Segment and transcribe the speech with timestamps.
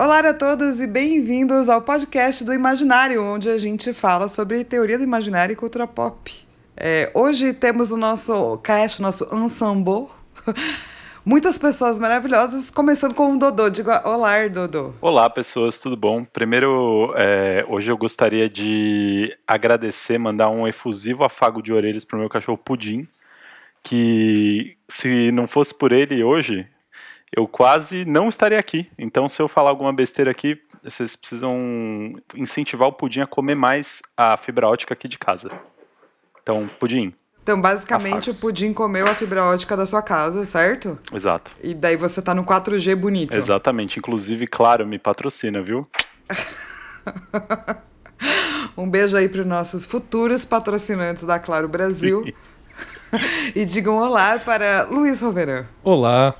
[0.00, 4.96] Olá a todos e bem-vindos ao podcast do Imaginário, onde a gente fala sobre teoria
[4.96, 6.32] do imaginário e cultura pop.
[6.76, 10.06] É, hoje temos o nosso cast, nosso ensemble.
[11.26, 13.68] Muitas pessoas maravilhosas, começando com o Dodô.
[13.68, 14.92] Diga olá, Dodô.
[15.00, 16.24] Olá, pessoas, tudo bom?
[16.24, 22.20] Primeiro, é, hoje eu gostaria de agradecer, mandar um efusivo afago de orelhas para o
[22.20, 23.08] meu cachorro Pudim,
[23.82, 26.68] que se não fosse por ele hoje,
[27.34, 28.90] eu quase não estaria aqui.
[28.98, 34.00] Então, se eu falar alguma besteira aqui, vocês precisam incentivar o Pudim a comer mais
[34.16, 35.50] a fibra ótica aqui de casa.
[36.42, 37.12] Então, Pudim.
[37.42, 38.38] Então, basicamente, afagos.
[38.38, 40.98] o Pudim comeu a fibra ótica da sua casa, certo?
[41.12, 41.50] Exato.
[41.62, 43.34] E daí você tá no 4G bonito.
[43.34, 43.98] Exatamente.
[43.98, 45.88] Inclusive, claro, me patrocina, viu?
[48.76, 52.26] um beijo aí para os nossos futuros patrocinantes da Claro Brasil.
[53.54, 55.66] e digam olá para Luiz Roveran.
[55.82, 56.36] Olá,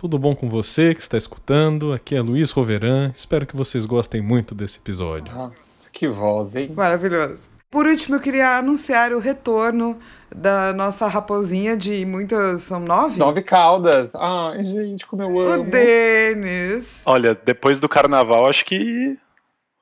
[0.00, 1.92] tudo bom com você que está escutando?
[1.92, 3.12] Aqui é Luiz Roveran.
[3.14, 5.30] Espero que vocês gostem muito desse episódio.
[5.34, 5.52] Nossa,
[5.92, 6.72] que voz, hein?
[6.74, 7.50] Maravilhoso.
[7.70, 9.98] Por último, eu queria anunciar o retorno
[10.34, 12.62] da nossa raposinha de muitas.
[12.62, 13.18] São nove?
[13.18, 14.10] Nove caudas.
[14.14, 15.64] Ai, gente, como eu amo.
[15.64, 17.02] O Denis.
[17.04, 19.18] Olha, depois do carnaval, acho que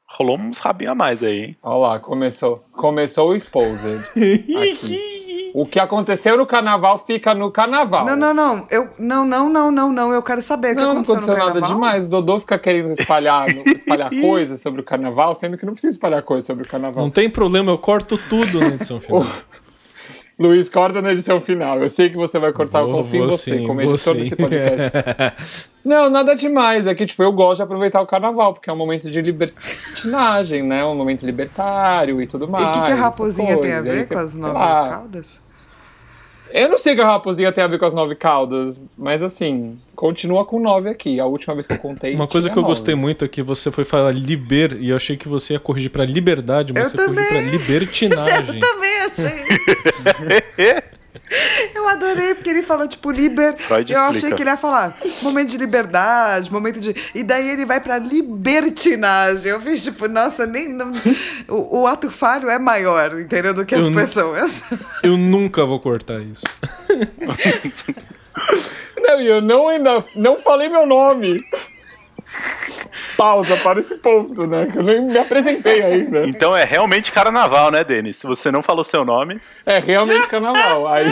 [0.05, 1.57] rolou uns rabinhos a mais aí, hein?
[1.63, 2.65] Olha lá, começou.
[2.73, 4.03] Começou o Exposed.
[4.19, 5.18] aqui.
[5.59, 8.07] O que aconteceu no carnaval fica no carnaval.
[8.07, 8.67] Não, não, não.
[8.71, 10.13] Eu, não, não, não, não, não.
[10.13, 11.37] Eu quero saber o que aconteceu, no carnaval.
[11.37, 12.07] Não aconteceu nada demais.
[12.07, 16.23] O Dodô fica querendo espalhar, espalhar coisas sobre o carnaval, sendo que não precisa espalhar
[16.23, 17.03] coisas sobre o carnaval.
[17.03, 19.27] Não tem problema, eu corto tudo na edição final.
[20.39, 21.81] Luiz, corta na edição final.
[21.81, 24.23] Eu sei que você vai cortar, vou, eu confio em você, sim, como editor sim.
[24.23, 24.93] desse podcast.
[25.85, 26.87] não, nada demais.
[26.87, 30.63] É que, tipo, eu gosto de aproveitar o carnaval, porque é um momento de libertinagem,
[30.63, 30.85] né?
[30.85, 32.65] Um momento libertário e tudo mais.
[32.65, 35.48] E o que, que, a raposinha tem a ver com as nove caudas?
[36.53, 39.79] Eu não sei que a raposinha tem a ver com as nove caudas, mas assim,
[39.95, 41.21] continua com nove aqui.
[41.21, 42.15] A última vez que eu contei.
[42.15, 42.75] Uma coisa que eu nove.
[42.75, 45.91] gostei muito é que você foi falar liber e eu achei que você ia corrigir
[45.91, 47.25] pra liberdade, mas eu você também.
[47.27, 48.55] corrigiu pra libertinagem.
[48.61, 50.83] eu também achei.
[51.75, 53.57] Eu adorei, porque ele falou, tipo, liber.
[53.57, 54.19] Freud eu explica.
[54.19, 56.95] achei que ele ia falar momento de liberdade, momento de.
[57.15, 59.53] E daí ele vai pra libertinagem.
[59.53, 60.69] Eu fiz, tipo, nossa, nem.
[60.69, 60.93] Não...
[61.49, 63.55] O, o, ato falho é maior, entendeu?
[63.55, 64.65] Do que as eu pessoas.
[65.03, 66.45] Eu nunca vou cortar isso.
[68.99, 70.05] não, eu não ainda.
[70.15, 71.43] Não falei meu nome
[73.17, 74.67] pausa para esse ponto, né?
[74.67, 76.27] Que eu nem me apresentei ainda.
[76.27, 78.17] Então é realmente carnaval, né, Denis?
[78.17, 79.41] Se você não falou seu nome.
[79.67, 80.87] É realmente carnaval.
[80.89, 81.07] Aí.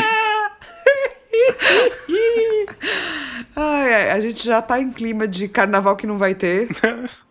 [3.55, 6.69] Ai, a gente já tá em clima de carnaval que não vai ter.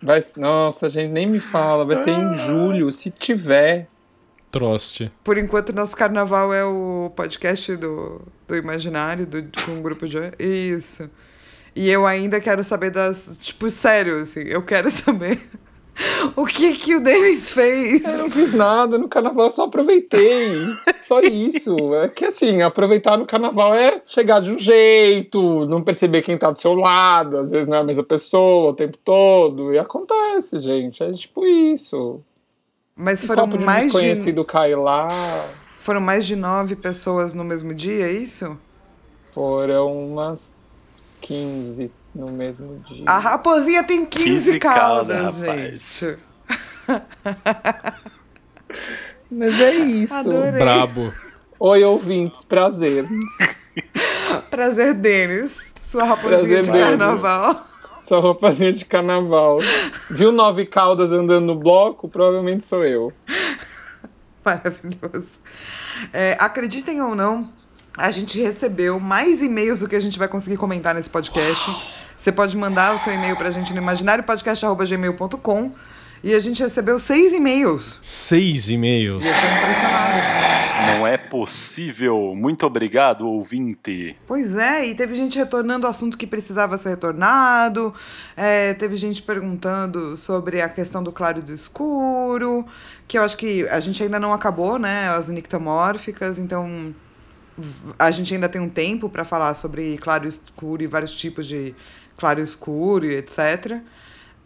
[0.01, 1.85] Vai, nossa, gente, nem me fala.
[1.85, 3.87] Vai ser em julho, se tiver.
[4.51, 5.11] Troste.
[5.23, 10.17] Por enquanto, nosso carnaval é o podcast do, do Imaginário, do, com o grupo de.
[10.39, 11.09] Isso.
[11.75, 13.37] E eu ainda quero saber das.
[13.41, 15.41] Tipo, sério, assim, eu quero saber.
[16.35, 18.03] O que que o Denis fez?
[18.03, 20.49] Eu não fiz nada no carnaval, eu só aproveitei.
[21.01, 21.75] só isso.
[22.03, 26.51] É que assim, aproveitar no carnaval é chegar de um jeito, não perceber quem tá
[26.51, 29.73] do seu lado, às vezes não é a mesma pessoa o tempo todo.
[29.73, 31.01] E acontece, gente.
[31.01, 32.21] É tipo isso.
[32.95, 33.91] Mas foram mais de.
[33.91, 35.07] conhecido cai lá.
[35.79, 38.57] Foram mais de nove pessoas no mesmo dia, é isso?
[39.33, 40.51] Foram umas
[41.25, 43.03] 15 no mesmo dia.
[43.07, 46.17] A raposinha tem 15, 15 caudas, gente.
[49.29, 50.13] Mas é isso.
[50.13, 50.51] Adorei.
[50.51, 51.11] Brabo.
[51.59, 53.07] Oi, ouvintes, prazer.
[54.51, 55.73] prazer, Denis.
[55.81, 56.89] Sua raposinha prazer, de Denis.
[56.89, 57.67] carnaval.
[58.03, 59.57] Sua raposinha de carnaval.
[60.11, 62.07] Viu nove caudas andando no bloco?
[62.07, 63.11] Provavelmente sou eu.
[64.45, 65.39] Maravilhoso.
[66.13, 67.49] É, acreditem ou não,
[67.97, 71.73] a gente recebeu mais e-mails do que a gente vai conseguir comentar nesse podcast.
[72.17, 75.71] Você pode mandar o seu e-mail pra gente no imaginariopodcast.gmail.com
[76.23, 77.99] e a gente recebeu seis e-mails.
[78.01, 79.23] Seis e-mails?
[79.23, 80.15] E eu tô impressionado.
[80.87, 82.33] Não é possível.
[82.35, 84.15] Muito obrigado, ouvinte.
[84.27, 87.93] Pois é, e teve gente retornando o assunto que precisava ser retornado.
[88.35, 92.65] É, teve gente perguntando sobre a questão do claro e do escuro,
[93.07, 95.09] que eu acho que a gente ainda não acabou, né?
[95.09, 96.93] As nictomórficas, então
[97.97, 101.45] a gente ainda tem um tempo para falar sobre claro e escuro e vários tipos
[101.45, 101.73] de
[102.17, 103.79] claro e escuro e etc.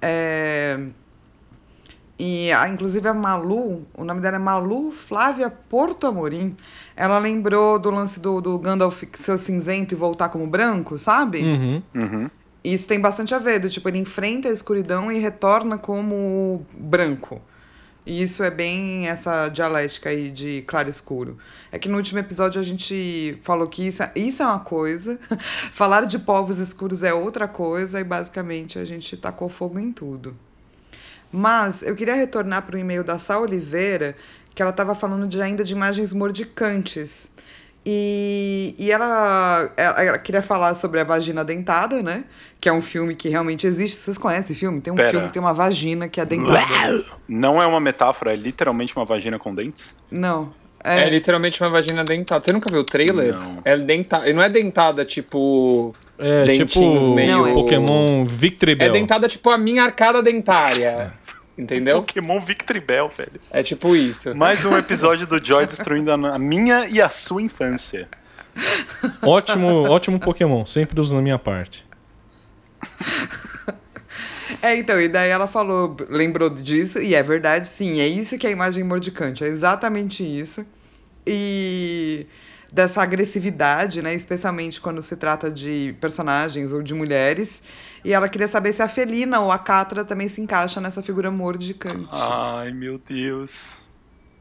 [0.01, 0.79] É...
[2.21, 6.55] E a, inclusive a Malu, o nome dela é Malu Flávia Porto Amorim.
[6.93, 11.41] Ela lembrou do lance do, do Gandalf ser cinzento e voltar como branco, sabe?
[11.41, 11.83] Uhum.
[11.95, 12.29] Uhum.
[12.61, 17.41] Isso tem bastante a ver, do tipo, ele enfrenta a escuridão e retorna como branco.
[18.09, 21.37] E isso é bem essa dialética aí de claro escuro.
[21.71, 25.19] É que no último episódio a gente falou que isso, é- isso é uma coisa,
[25.71, 30.35] falar de povos escuros é outra coisa, e basicamente a gente tacou fogo em tudo.
[31.31, 34.15] Mas eu queria retornar para o e-mail da Sá Oliveira,
[34.55, 37.31] que ela estava falando de, ainda de imagens mordicantes.
[37.85, 42.25] E, e ela, ela, ela queria falar sobre a vagina dentada, né?
[42.59, 43.97] Que é um filme que realmente existe.
[43.97, 44.81] Vocês conhecem esse filme?
[44.81, 45.11] Tem um Pera.
[45.11, 47.03] filme que tem uma vagina que é dentada.
[47.27, 49.95] Não é uma metáfora, é literalmente uma vagina com dentes?
[50.11, 50.51] Não.
[50.83, 51.01] É.
[51.01, 52.43] É, literalmente uma vagina dentada.
[52.45, 53.33] Você nunca viu o trailer?
[53.33, 53.59] Não.
[53.65, 54.31] É dentada.
[54.33, 55.93] Não é dentada, tipo.
[56.17, 56.71] É Dentinhos
[57.03, 58.87] tipo meio- Não, é- Pokémon Victreebel.
[58.87, 61.13] É dentada, tipo, a minha arcada dentária.
[61.59, 61.97] Entendeu?
[61.97, 63.41] Pokémon Victreebel, velho.
[63.51, 64.33] É tipo isso.
[64.33, 68.07] Mais um episódio do Joy destruindo a a minha e a sua infância.
[69.21, 70.65] Ótimo, ótimo Pokémon.
[70.65, 71.85] Sempre uso na minha parte.
[74.61, 78.45] É, então, e daí ela falou, lembrou disso, e é verdade, sim, é isso que
[78.45, 80.65] é a imagem mordicante, é exatamente isso.
[81.25, 82.25] E
[82.71, 87.63] dessa agressividade, né, especialmente quando se trata de personagens ou de mulheres.
[88.05, 91.29] E ela queria saber se a Felina ou a Catra também se encaixa nessa figura
[91.31, 92.07] mordicante.
[92.11, 93.77] Ai, meu Deus.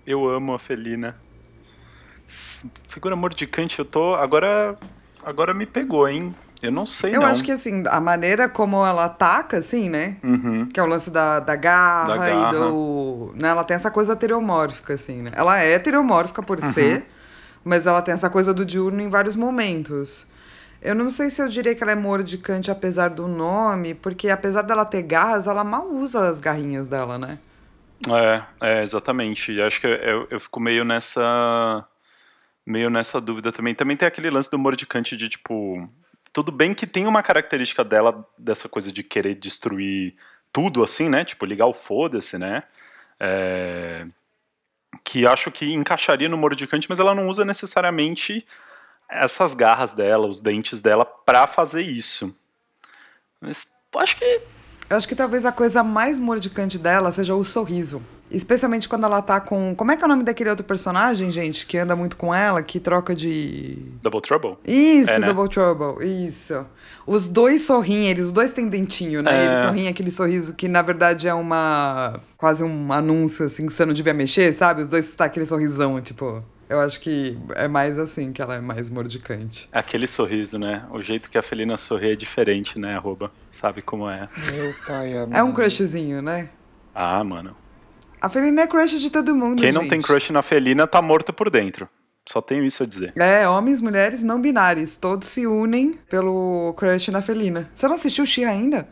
[0.07, 1.17] Eu amo a Felina.
[2.89, 4.15] Figura mordicante, eu tô.
[4.15, 4.77] Agora.
[5.25, 6.35] Agora me pegou, hein?
[6.63, 7.29] Eu não sei, Eu não.
[7.29, 10.17] acho que, assim, a maneira como ela ataca, assim, né?
[10.25, 10.67] Uhum.
[10.67, 12.57] Que é o lance da, da garra, Da garra.
[12.57, 13.33] e do.
[13.37, 15.31] Né, ela tem essa coisa heteromórfica, assim, né?
[15.35, 16.73] Ela é heteromórfica por Uhum.
[16.73, 17.07] ser,
[17.65, 20.27] mas ela tem essa coisa do diurno em vários momentos.
[20.81, 24.63] Eu não sei se eu diria que ela é mordicante apesar do nome, porque apesar
[24.63, 27.39] dela ter garras, ela mal usa as garrinhas dela, né?
[28.07, 29.53] É, é, exatamente.
[29.53, 31.85] E acho que eu, eu fico meio nessa.
[32.65, 33.75] meio nessa dúvida também.
[33.75, 35.85] Também tem aquele lance do mordicante de tipo.
[36.33, 40.15] Tudo bem que tem uma característica dela, dessa coisa de querer destruir
[40.53, 41.25] tudo, assim, né?
[41.25, 42.63] Tipo, ligar o foda-se, né?
[43.19, 44.07] É,
[45.05, 48.47] Que acho que encaixaria no mordicante, mas ela não usa necessariamente
[49.09, 52.35] essas garras dela, os dentes dela, pra fazer isso.
[53.41, 54.43] Mas acho que
[54.91, 58.03] Eu acho que talvez a coisa mais mordicante dela seja o sorriso.
[58.31, 59.75] Especialmente quando ela tá com.
[59.75, 62.63] Como é que é o nome daquele outro personagem, gente, que anda muito com ela,
[62.63, 63.79] que troca de.
[64.03, 64.57] Double Trouble?
[64.67, 65.33] Isso, É, né?
[65.33, 66.67] Double Trouble, isso.
[67.07, 69.31] Os dois sorriem, eles os dois têm dentinho, né?
[69.33, 69.47] É.
[69.47, 72.21] Eles sorriem aquele sorriso que na verdade é uma.
[72.37, 74.83] quase um anúncio, assim, que você não devia mexer, sabe?
[74.83, 76.43] Os dois tá aquele sorrisão, tipo.
[76.69, 79.67] Eu acho que é mais assim que ela é mais mordicante.
[79.73, 80.83] Aquele sorriso, né?
[80.91, 83.33] O jeito que a Felina sorri é diferente, né, arroba?
[83.51, 84.29] Sabe como é?
[84.53, 85.35] Meu pai amado.
[85.35, 86.51] É um crushzinho, né?
[86.95, 87.57] Ah, mano.
[88.21, 89.61] A Felina é crush de todo mundo.
[89.61, 89.91] Quem não gente.
[89.91, 91.89] tem crush na Felina tá morto por dentro.
[92.27, 93.13] Só tenho isso a dizer.
[93.17, 94.97] É, homens, mulheres, não binários.
[94.97, 97.71] Todos se unem pelo crush na Felina.
[97.73, 98.89] Você não assistiu Xirra ainda?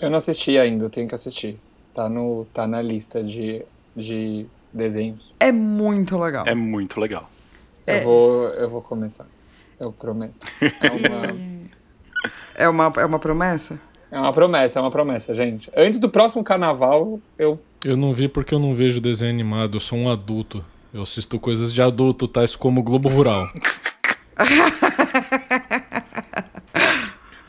[0.00, 1.58] Eu não assisti ainda, eu tenho que assistir.
[1.94, 3.64] Tá, no, tá na lista de,
[3.96, 5.32] de desenhos.
[5.40, 6.44] É muito legal.
[6.46, 7.28] É muito legal.
[7.86, 8.00] É.
[8.00, 9.26] Eu, vou, eu vou começar.
[9.80, 10.34] Eu prometo.
[10.60, 11.56] É uma,
[12.54, 13.78] É uma, é uma promessa?
[14.10, 15.70] é uma promessa, é uma promessa, gente.
[15.76, 17.60] Antes do próximo carnaval, eu.
[17.86, 20.64] Eu não vi porque eu não vejo desenho animado, eu sou um adulto.
[20.92, 23.48] Eu assisto coisas de adulto, tais como Globo Rural.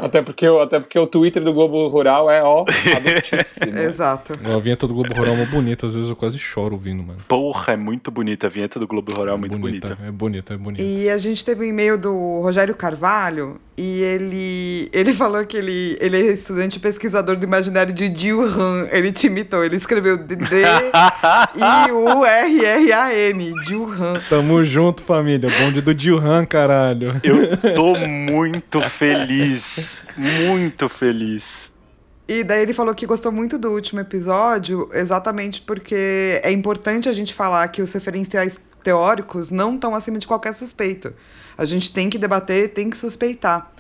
[0.08, 2.66] Até porque, o- até porque o Twitter do Globo Rural é, ó,
[2.96, 3.78] adultíssimo.
[3.80, 4.34] Exato.
[4.44, 7.20] A vinheta do Globo Rural é uma bonita, às vezes eu quase choro ouvindo, mano.
[7.28, 8.48] Porra, é muito bonita.
[8.48, 9.98] A vinheta do Globo Rural é muito bonita.
[10.06, 10.82] É bonita, é bonita.
[10.84, 15.98] E a gente teve um e-mail do Rogério Carvalho e ele, ele falou que ele,
[16.02, 18.88] ele é estudante e pesquisador do imaginário de Dilhan.
[18.92, 20.18] Ele te imitou, ele escreveu
[22.28, 24.22] D-I-U-R-R-A-N, Dilhan.
[24.30, 25.50] Tamo junto, família.
[25.60, 27.10] Bonde do Dilhan, caralho.
[27.24, 30.02] Eu tô muito feliz.
[30.18, 31.72] Muito feliz.
[32.28, 37.14] E daí ele falou que gostou muito do último episódio, exatamente porque é importante a
[37.14, 41.14] gente falar que os referenciais teóricos não estão acima de qualquer suspeito.
[41.58, 43.72] A gente tem que debater, tem que suspeitar.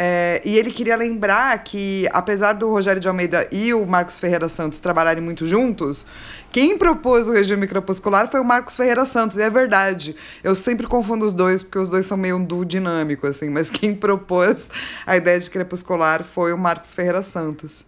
[0.00, 4.48] É, e ele queria lembrar que, apesar do Rogério de Almeida e o Marcos Ferreira
[4.48, 6.06] Santos trabalharem muito juntos,
[6.52, 10.14] quem propôs o regime crepuscular foi o Marcos Ferreira Santos, e é verdade.
[10.44, 13.92] Eu sempre confundo os dois, porque os dois são meio um dinâmico, assim, mas quem
[13.92, 14.70] propôs
[15.04, 17.86] a ideia de crepuscular foi o Marcos Ferreira Santos.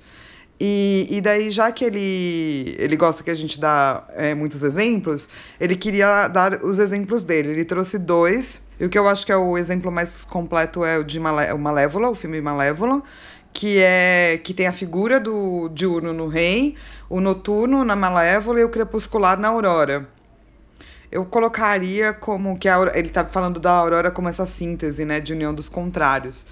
[0.60, 5.26] E, e daí, já que ele, ele gosta que a gente dá é, muitos exemplos,
[5.58, 7.48] ele queria dar os exemplos dele.
[7.48, 8.60] Ele trouxe dois.
[8.78, 11.54] E o que eu acho que é o exemplo mais completo é o de Malé
[11.54, 13.02] o Malévola, o filme Malévola,
[13.52, 16.76] que é que tem a figura do diurno no rei,
[17.08, 20.08] o noturno na Malévola e o crepuscular na Aurora.
[21.10, 25.32] Eu colocaria como que a, ele tá falando da Aurora como essa síntese, né, de
[25.32, 26.46] união dos contrários.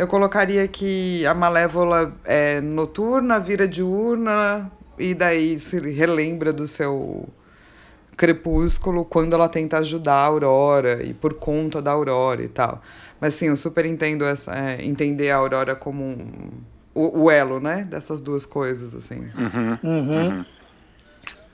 [0.00, 7.28] Eu colocaria que a Malévola é noturna, vira diurna e daí se relembra do seu
[8.16, 12.80] crepúsculo quando ela tenta ajudar a Aurora e por conta da Aurora e tal.
[13.20, 16.50] Mas sim, eu super entendo essa, é, entender a Aurora como um,
[16.94, 17.84] o, o, elo, né?
[17.84, 19.28] Dessas duas coisas, assim.
[19.36, 19.78] Uhum.
[19.84, 20.44] Uhum.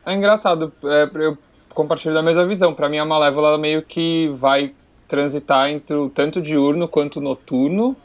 [0.06, 1.36] É engraçado, é, eu
[1.70, 2.72] compartilho da mesma visão.
[2.72, 4.72] Para mim, a Malévola meio que vai
[5.08, 7.96] transitar entre o tanto diurno quanto noturno.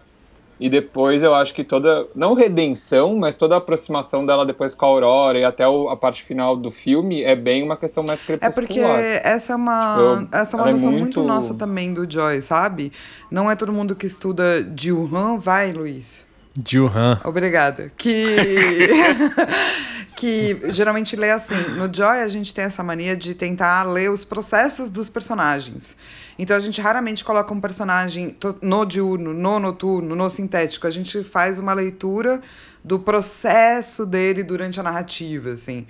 [0.62, 4.86] E depois eu acho que toda, não redenção, mas toda a aproximação dela depois com
[4.86, 8.22] a Aurora e até o, a parte final do filme é bem uma questão mais
[8.22, 8.52] crepuscular.
[8.52, 11.20] É porque essa é uma, tipo, essa é uma noção é muito...
[11.20, 11.24] muito...
[11.24, 12.92] nossa também do Joy, sabe?
[13.32, 16.28] Não é todo mundo que estuda Dilhan, vai, Luiz.
[16.56, 17.20] Dilhan.
[17.26, 17.92] Obrigada.
[17.98, 18.26] Que
[20.22, 21.56] que geralmente lê assim.
[21.76, 25.98] No Joy a gente tem essa mania de tentar ler os processos dos personagens.
[26.38, 30.86] Então a gente raramente coloca um personagem no diurno, no noturno, no sintético.
[30.86, 32.40] A gente faz uma leitura
[32.84, 35.88] do processo dele durante a narrativa, assim.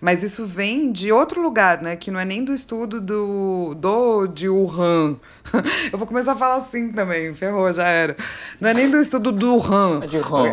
[0.00, 1.94] Mas isso vem de outro lugar, né?
[1.94, 5.16] Que não é nem do estudo do, do de Wuhan.
[5.92, 8.16] Eu vou começar a falar assim também, ferrou, já era.
[8.58, 10.00] Não é nem do estudo do Han.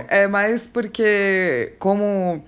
[0.10, 2.44] É, é mais porque, como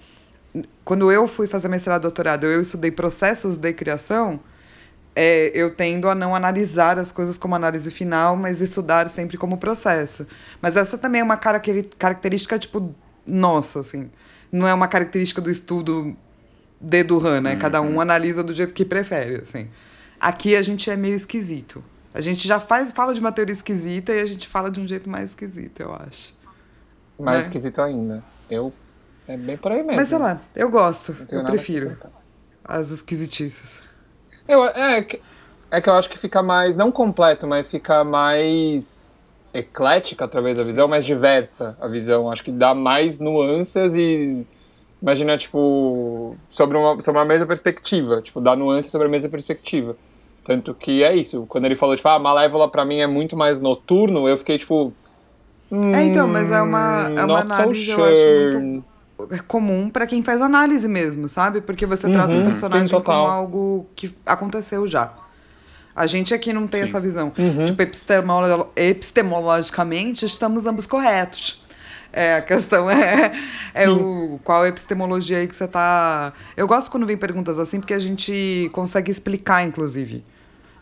[0.86, 4.40] quando eu fui fazer mestrado e doutorado, eu estudei processos de criação
[5.16, 9.58] é, eu tendo a não analisar as coisas como análise final, mas estudar sempre como
[9.58, 10.28] processo.
[10.62, 12.94] Mas essa também é uma característica, tipo,
[13.26, 14.10] nossa, assim.
[14.52, 16.16] Não é uma característica do estudo
[16.80, 17.54] de Duran, né?
[17.54, 17.60] Uhum.
[17.60, 19.70] Cada um analisa do jeito que prefere, assim.
[20.20, 21.84] Aqui a gente é meio esquisito.
[22.14, 24.88] A gente já faz, fala de uma teoria esquisita e a gente fala de um
[24.88, 26.34] jeito mais esquisito, eu acho.
[27.20, 27.44] Mais né?
[27.44, 28.24] esquisito ainda.
[28.50, 28.74] Eu.
[29.28, 29.96] É bem por aí mesmo.
[29.96, 31.16] Mas sei lá, eu gosto.
[31.30, 31.96] Eu prefiro
[32.64, 33.84] as esquisitices.
[34.48, 35.06] Eu, é,
[35.72, 39.10] é que eu acho que fica mais, não completo, mas fica mais
[39.54, 42.30] eclética através da visão, mais diversa a visão.
[42.32, 44.46] Acho que dá mais nuances e
[45.02, 49.96] imagina, tipo, sobre uma, sobre uma mesma perspectiva, tipo, dá nuances sobre a mesma perspectiva.
[50.46, 53.62] Tanto que é isso, quando ele falou, tipo, ah, Malévola pra mim é muito mais
[53.62, 54.94] noturno, eu fiquei, tipo...
[55.72, 58.02] Hum, é, então, mas é uma, é uma análise, so sure.
[58.02, 58.93] eu acho muito
[59.48, 61.62] comum para quem faz análise mesmo, sabe?
[61.62, 65.14] Porque você uhum, trata o personagem sim, como algo que aconteceu já.
[65.96, 66.88] A gente aqui não tem sim.
[66.88, 67.32] essa visão.
[67.38, 67.66] Uhum.
[67.66, 71.64] Tipo, epistemolo epistemologicamente, estamos ambos corretos.
[72.12, 73.34] É, a questão é,
[73.74, 76.34] é o, qual epistemologia aí que você tá.
[76.56, 80.24] Eu gosto quando vem perguntas assim, porque a gente consegue explicar, inclusive.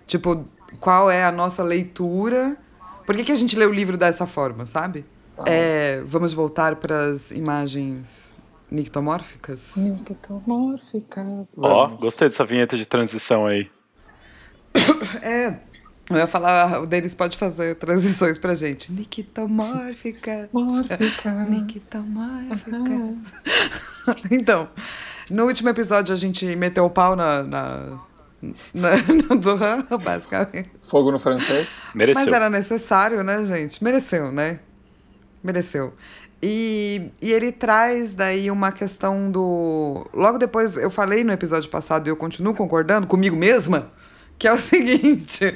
[0.08, 0.46] Tipo,
[0.80, 2.58] qual é a nossa leitura.
[3.06, 5.06] Por que, que a gente lê o livro dessa forma, sabe?
[5.46, 8.34] É, vamos voltar para as imagens
[8.70, 9.76] nictomórficas?
[9.76, 11.48] Nictomórficas.
[11.58, 13.70] Ó, oh, gostei dessa vinheta de transição aí.
[15.22, 15.56] É.
[16.10, 18.92] Eu ia falar, o Denis pode fazer transições pra gente.
[18.92, 20.50] Nictomórfica.
[21.50, 22.80] Nictomórfica.
[24.30, 24.68] então,
[25.30, 28.00] no último episódio a gente meteu o pau na, na
[28.74, 28.90] na,
[29.40, 30.72] Duran, basicamente.
[30.90, 31.68] Fogo no francês.
[31.94, 32.26] Mereceu.
[32.26, 33.84] Mas era necessário, né, gente?
[33.84, 34.60] Mereceu, né?
[35.44, 35.94] Mereceu.
[36.42, 40.08] E, e ele traz daí uma questão do.
[40.14, 43.92] Logo depois, eu falei no episódio passado e eu continuo concordando comigo mesma,
[44.40, 45.54] que é o seguinte: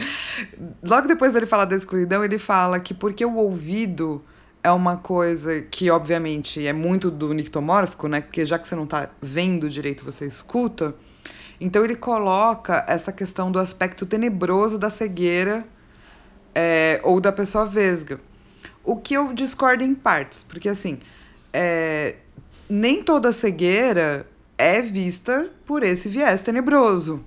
[0.83, 4.23] logo depois dele falar da escuridão, ele fala que porque o ouvido
[4.63, 8.21] é uma coisa que, obviamente, é muito do nictomórfico, né?
[8.21, 10.93] Porque já que você não tá vendo direito, você escuta.
[11.59, 15.65] Então ele coloca essa questão do aspecto tenebroso da cegueira
[16.53, 18.19] é, ou da pessoa vesga.
[18.85, 20.99] O que eu discordo em partes, porque assim,
[21.51, 22.15] é,
[22.69, 24.27] nem toda cegueira
[24.57, 27.23] é vista por esse viés tenebroso.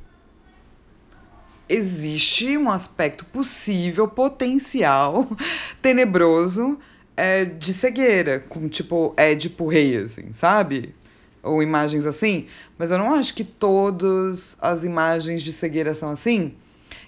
[1.68, 5.28] Existe um aspecto possível, potencial,
[5.82, 6.78] tenebroso
[7.16, 10.94] é, de cegueira, com tipo Édipo Rei, assim, sabe?
[11.42, 12.46] Ou imagens assim.
[12.78, 16.54] Mas eu não acho que todas as imagens de cegueira são assim.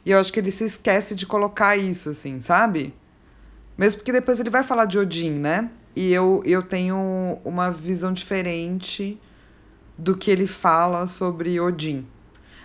[0.04, 2.92] E eu acho que ele se esquece de colocar isso, assim, sabe?
[3.80, 5.70] Mesmo porque depois ele vai falar de Odin, né?
[5.96, 9.18] E eu, eu tenho uma visão diferente
[9.96, 12.06] do que ele fala sobre Odin.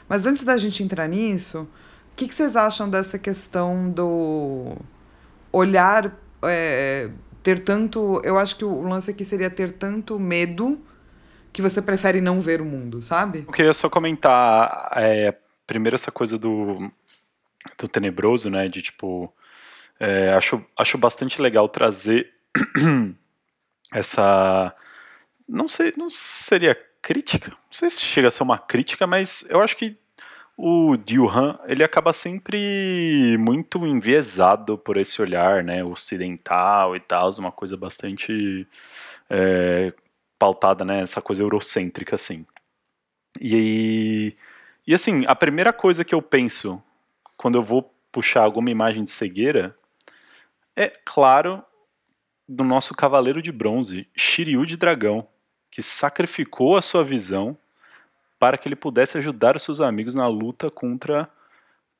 [0.09, 1.69] Mas antes da gente entrar nisso,
[2.11, 4.75] o que, que vocês acham dessa questão do
[5.53, 7.09] olhar, é,
[7.41, 8.21] ter tanto.
[8.25, 10.81] Eu acho que o lance aqui seria ter tanto medo
[11.53, 13.45] que você prefere não ver o mundo, sabe?
[13.47, 15.33] Eu queria só comentar é,
[15.65, 16.91] primeiro essa coisa do,
[17.79, 18.67] do tenebroso, né?
[18.67, 19.33] De tipo
[19.99, 22.33] é, acho, acho bastante legal trazer
[23.93, 24.75] essa.
[25.47, 27.51] Não sei, não seria crítica?
[27.51, 29.97] Não sei se chega a ser uma crítica, mas eu acho que
[30.57, 37.51] o Dilhan, ele acaba sempre muito enviesado por esse olhar, né, ocidental e tal, uma
[37.51, 38.65] coisa bastante
[39.29, 39.93] é,
[40.39, 42.45] pautada, né, essa coisa eurocêntrica, assim.
[43.39, 44.35] E,
[44.87, 46.81] e assim, a primeira coisa que eu penso
[47.35, 49.75] quando eu vou puxar alguma imagem de cegueira
[50.75, 51.63] é, claro,
[52.47, 55.27] do nosso cavaleiro de bronze, Shiryu de Dragão,
[55.71, 57.57] que sacrificou a sua visão
[58.37, 61.29] para que ele pudesse ajudar seus amigos na luta contra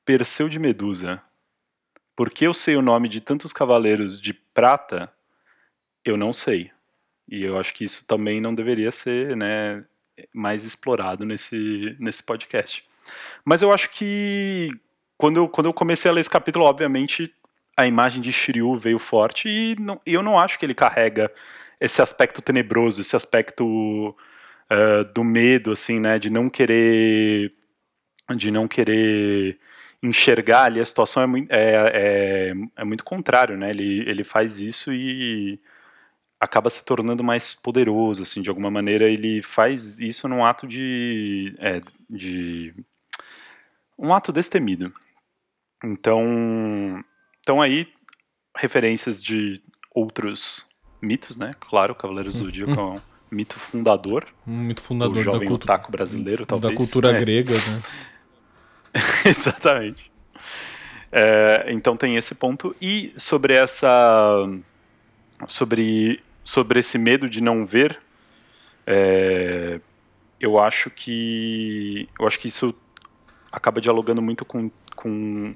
[0.05, 1.22] Perseu de Medusa.
[2.15, 5.12] Porque eu sei o nome de tantos cavaleiros de prata,
[6.03, 6.72] eu não sei.
[7.27, 9.84] E eu acho que isso também não deveria ser né,
[10.34, 12.86] mais explorado nesse, nesse podcast.
[13.44, 14.70] Mas eu acho que
[15.17, 17.34] quando eu, quando eu comecei a ler esse capítulo, obviamente
[17.77, 21.32] a imagem de Shiryu veio forte e não, eu não acho que ele carrega
[21.79, 24.15] esse aspecto tenebroso, esse aspecto
[24.72, 27.53] uh, do medo, assim, né, de não querer,
[28.36, 29.60] de não querer
[30.01, 34.60] enxergar ali a situação é muito, é, é, é muito contrário, né, ele, ele faz
[34.60, 35.60] isso e
[36.39, 41.55] acaba se tornando mais poderoso, assim, de alguma maneira ele faz isso num ato de,
[41.60, 42.74] é, de
[43.98, 44.94] um ato destemido.
[45.84, 47.03] Então,
[47.45, 47.87] então aí
[48.57, 49.61] referências de
[49.93, 50.65] outros
[50.99, 51.53] mitos, né?
[51.59, 54.25] Claro, Cavaleiros do Zodíaco é um mito fundador.
[54.47, 56.73] Um mito fundador o jovem da cultura otaku brasileiro, talvez.
[56.73, 57.19] Da cultura é.
[57.19, 57.83] grega, né?
[59.29, 60.11] Exatamente.
[61.11, 62.75] É, então tem esse ponto.
[62.81, 64.49] E sobre essa.
[65.45, 68.01] Sobre, sobre esse medo de não ver,
[68.87, 69.79] é,
[70.39, 72.09] eu acho que.
[72.19, 72.73] Eu acho que isso
[73.51, 75.55] acaba dialogando muito com, com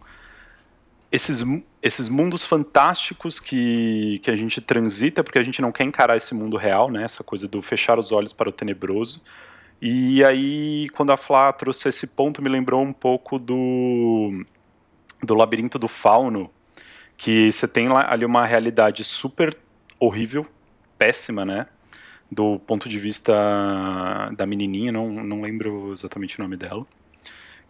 [1.11, 1.43] esses,
[1.81, 6.33] esses mundos fantásticos que, que a gente transita, porque a gente não quer encarar esse
[6.35, 7.03] mundo real, né?
[7.03, 9.21] Essa coisa do fechar os olhos para o tenebroso.
[9.81, 14.45] E aí, quando a Flá trouxe esse ponto, me lembrou um pouco do,
[15.23, 16.51] do labirinto do fauno,
[17.17, 19.57] que você tem ali uma realidade super
[19.99, 20.45] horrível,
[20.97, 21.67] péssima, né?
[22.31, 23.33] Do ponto de vista
[24.37, 26.85] da menininha, não, não lembro exatamente o nome dela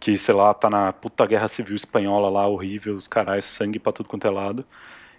[0.00, 3.92] que, sei lá, tá na puta guerra civil espanhola lá, horrível, os caras, sangue pra
[3.92, 4.64] tudo quanto é lado.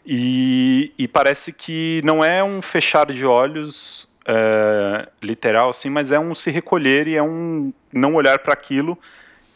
[0.04, 6.20] E, e parece que não é um fechar de olhos é, literal, assim, mas é
[6.20, 8.98] um se recolher e é um não olhar para aquilo.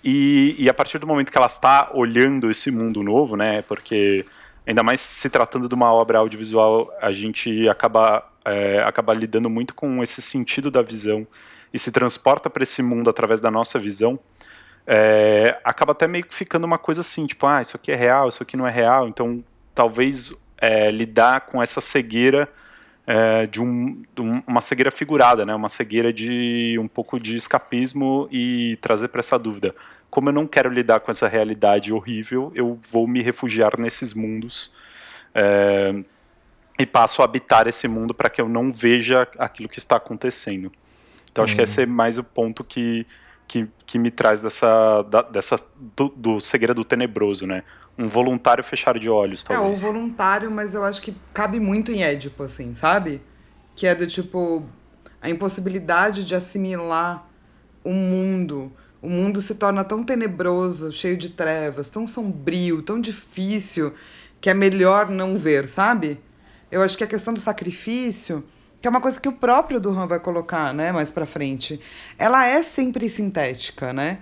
[0.03, 4.23] E, e, a partir do momento que ela está olhando esse mundo novo, né, porque
[4.67, 9.73] ainda mais se tratando de uma obra audiovisual, a gente acaba, é, acaba lidando muito
[9.73, 11.25] com esse sentido da visão
[11.73, 14.19] e se transporta para esse mundo através da nossa visão
[14.87, 18.29] é, acaba até meio que ficando uma coisa assim, tipo, ah, isso aqui é real,
[18.29, 19.43] isso aqui não é real, então
[19.73, 22.47] talvez é, lidar com essa cegueira
[23.07, 28.27] é, de, um, de, uma cegueira figurada, né, uma cegueira de um pouco de escapismo
[28.31, 29.75] e trazer para essa dúvida.
[30.09, 34.71] Como eu não quero lidar com essa realidade horrível, eu vou me refugiar nesses mundos
[35.33, 35.93] é,
[36.79, 40.71] e passo a habitar esse mundo para que eu não veja aquilo que está acontecendo.
[41.29, 43.05] Então acho que esse é mais o ponto que
[43.47, 45.59] que, que me traz dessa, da, dessa
[45.95, 47.63] do, do cegueira do tenebroso, né?
[47.97, 49.67] Um voluntário fechar de olhos, talvez.
[49.67, 53.21] É, um voluntário, mas eu acho que cabe muito em Édipo, assim, sabe?
[53.75, 54.63] Que é do tipo
[55.21, 57.27] a impossibilidade de assimilar
[57.83, 58.71] o mundo.
[59.01, 63.93] O mundo se torna tão tenebroso, cheio de trevas, tão sombrio, tão difícil,
[64.41, 66.19] que é melhor não ver, sabe?
[66.71, 68.43] Eu acho que a questão do sacrifício
[68.85, 71.81] que é uma coisa que o próprio Duran vai colocar, né, mais para frente.
[72.19, 74.19] Ela é sempre sintética, né?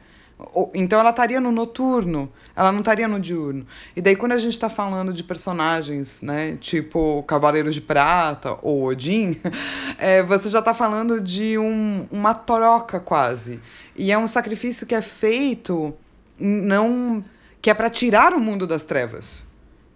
[0.73, 3.67] Então ela estaria no noturno, ela não estaria no diurno.
[3.93, 8.86] E daí quando a gente está falando de personagens, né, tipo Cavaleiros de Prata ou
[8.86, 9.38] Odin,
[9.99, 13.60] é, você já está falando de um, uma troca quase.
[13.97, 15.93] E é um sacrifício que é feito
[16.39, 17.21] não
[17.62, 19.43] que é para tirar o mundo das trevas.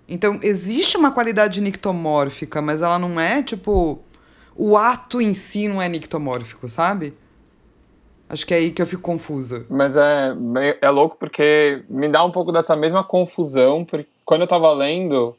[0.09, 4.03] Então existe uma qualidade nictomórfica, mas ela não é tipo
[4.57, 7.13] o ato em si não é nictomórfico, sabe?
[8.27, 9.65] Acho que é aí que eu fico confusa.
[9.69, 10.33] Mas é,
[10.81, 15.35] é louco porque me dá um pouco dessa mesma confusão, porque quando eu tava lendo,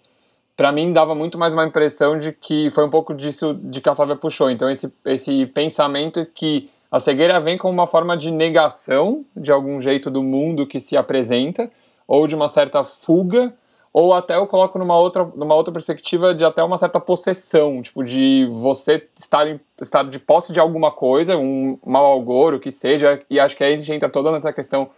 [0.57, 3.89] para mim dava muito mais uma impressão de que foi um pouco disso de que
[3.89, 4.51] a Flávia puxou.
[4.51, 9.81] Então esse, esse pensamento que a cegueira vem como uma forma de negação de algum
[9.83, 11.71] jeito do mundo que se apresenta,
[12.07, 13.53] ou de uma certa fuga
[13.99, 18.05] ou até eu coloco numa outra, numa outra perspectiva de até uma certa possessão, tipo,
[18.05, 23.21] de você estar, em, estar de posse de alguma coisa, um mau algoro, que seja,
[23.29, 24.91] e acho que aí a gente entra toda nessa questão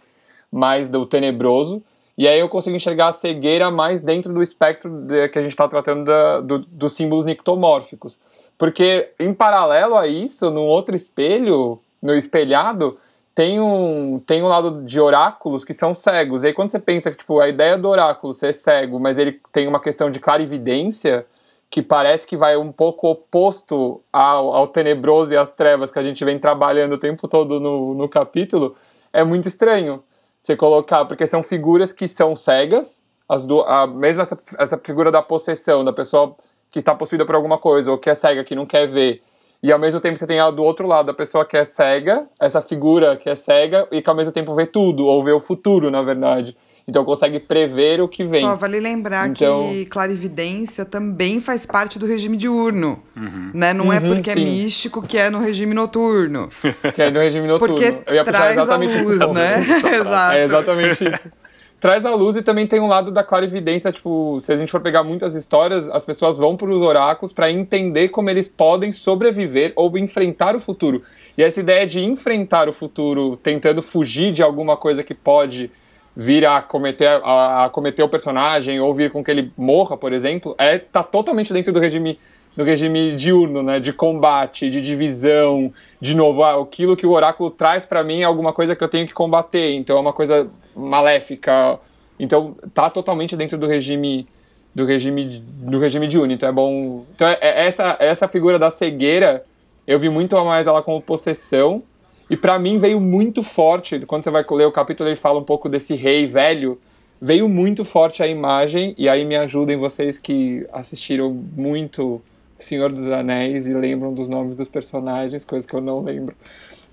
[0.51, 1.81] mais do tenebroso,
[2.15, 5.53] e aí eu consigo enxergar a cegueira mais dentro do espectro de, que a gente
[5.53, 8.19] está tratando da, do, dos símbolos nictomórficos.
[8.55, 12.99] Porque, em paralelo a isso, num outro espelho, no espelhado,
[13.33, 16.43] tem um, tem um lado de oráculos que são cegos.
[16.43, 19.39] E aí quando você pensa que tipo, a ideia do oráculo ser cego, mas ele
[19.51, 21.25] tem uma questão de clarividência,
[21.69, 26.03] que parece que vai um pouco oposto ao, ao tenebroso e às trevas que a
[26.03, 28.75] gente vem trabalhando o tempo todo no, no capítulo,
[29.13, 30.03] é muito estranho
[30.41, 35.11] você colocar, porque são figuras que são cegas, as do, a, mesmo essa, essa figura
[35.11, 36.35] da possessão, da pessoa
[36.69, 39.23] que está possuída por alguma coisa, ou que é cega, que não quer ver,
[39.63, 42.27] e ao mesmo tempo você tem a, do outro lado a pessoa que é cega,
[42.39, 45.39] essa figura que é cega, e que ao mesmo tempo vê tudo, ou vê o
[45.39, 46.55] futuro, na verdade.
[46.87, 48.41] Então consegue prever o que vem.
[48.41, 49.69] Só vale lembrar então...
[49.69, 53.01] que clarividência também faz parte do regime diurno.
[53.15, 53.51] Uhum.
[53.53, 53.71] Né?
[53.71, 54.41] Não é uhum, é porque é sim.
[54.41, 56.49] é místico que é no regime noturno.
[56.95, 57.75] Que é no regime noturno.
[57.75, 59.33] Porque Eu ia traz exatamente a luz, isso.
[59.33, 59.57] né?
[59.95, 60.35] Exato.
[60.35, 61.40] É exatamente isso
[61.81, 64.79] traz a luz e também tem um lado da clarividência, tipo, se a gente for
[64.79, 69.73] pegar muitas histórias, as pessoas vão para os oráculos para entender como eles podem sobreviver
[69.75, 71.01] ou enfrentar o futuro.
[71.35, 75.71] E essa ideia de enfrentar o futuro, tentando fugir de alguma coisa que pode
[76.15, 80.13] vir a cometer, a, a cometer o personagem ou vir com que ele morra, por
[80.13, 82.19] exemplo, é tá totalmente dentro do regime
[82.55, 87.49] do regime diurno, né, de combate, de divisão, de novo, ah, aquilo que o oráculo
[87.49, 90.51] traz para mim é alguma coisa que eu tenho que combater, então é uma coisa
[90.75, 91.79] maléfica,
[92.19, 94.27] então tá totalmente dentro do regime
[94.73, 98.71] do regime do regime diurno, então é bom, então é, é essa essa figura da
[98.71, 99.43] cegueira,
[99.85, 101.83] eu vi muito mais ela como possessão
[102.31, 105.43] e para mim veio muito forte, quando você vai ler o capítulo, ele fala um
[105.43, 106.79] pouco desse rei velho.
[107.19, 112.21] Veio muito forte a imagem, e aí me ajudem vocês que assistiram muito
[112.57, 116.33] Senhor dos Anéis e lembram dos nomes dos personagens, coisa que eu não lembro.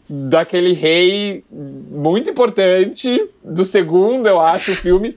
[0.08, 5.16] Daquele rei muito importante, do segundo, eu acho, o filme,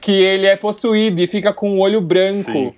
[0.00, 2.50] que ele é possuído e fica com o olho branco.
[2.50, 2.72] Sim.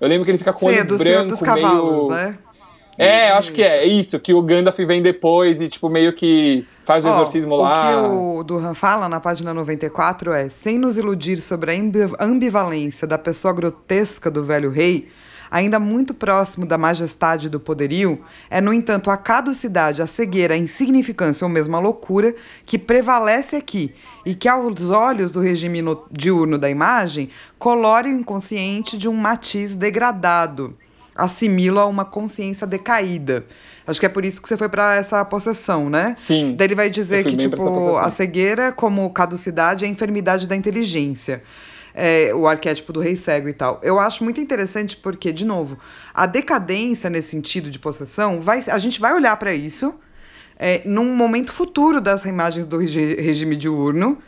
[0.00, 1.04] Eu lembro que ele fica com o olho é do branco.
[1.04, 2.10] Senhor dos Cavalos, meio...
[2.10, 2.38] né?
[2.98, 3.52] É, isso, acho isso.
[3.52, 7.12] que é isso, que o Gandalf vem depois e, tipo, meio que faz o oh,
[7.12, 7.90] exorcismo lá.
[7.90, 13.06] O que o Durham fala na página 94 é: sem nos iludir sobre a ambivalência
[13.06, 15.08] da pessoa grotesca do velho rei,
[15.52, 20.56] ainda muito próximo da majestade do poderio, é, no entanto, a caducidade, a cegueira, a
[20.56, 22.34] insignificância ou mesmo a loucura
[22.64, 28.96] que prevalece aqui e que, aos olhos do regime diurno da imagem, colore o inconsciente
[28.96, 30.74] de um matiz degradado
[31.14, 33.44] assimila a uma consciência decaída.
[33.86, 36.14] Acho que é por isso que você foi para essa possessão, né?
[36.16, 36.54] Sim.
[36.56, 41.42] Daí ele vai dizer que, tipo, a cegueira, como caducidade, é a enfermidade da inteligência.
[41.94, 43.78] É, o arquétipo do rei cego e tal.
[43.82, 45.78] Eu acho muito interessante porque, de novo,
[46.14, 49.94] a decadência nesse sentido de possessão, vai, a gente vai olhar para isso
[50.56, 54.18] é, num momento futuro das imagens do regime diurno.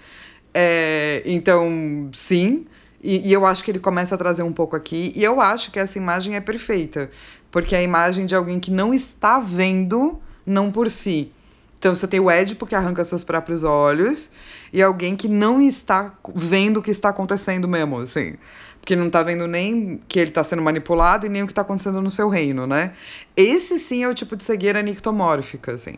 [0.53, 2.67] É, então, sim,
[3.03, 5.13] e, e, eu acho que ele começa a trazer um pouco aqui.
[5.15, 7.11] E eu acho que essa imagem é perfeita.
[7.51, 11.31] Porque é a imagem de alguém que não está vendo, não por si.
[11.79, 14.31] Então você tem o Édipo que arranca seus próprios olhos.
[14.75, 18.35] E alguém que não está vendo o que está acontecendo mesmo, assim.
[18.81, 21.63] Porque não está vendo nem que ele está sendo manipulado e nem o que está
[21.63, 22.93] acontecendo no seu reino, né?
[23.37, 25.95] Esse sim é o tipo de cegueira nictomórfica, assim.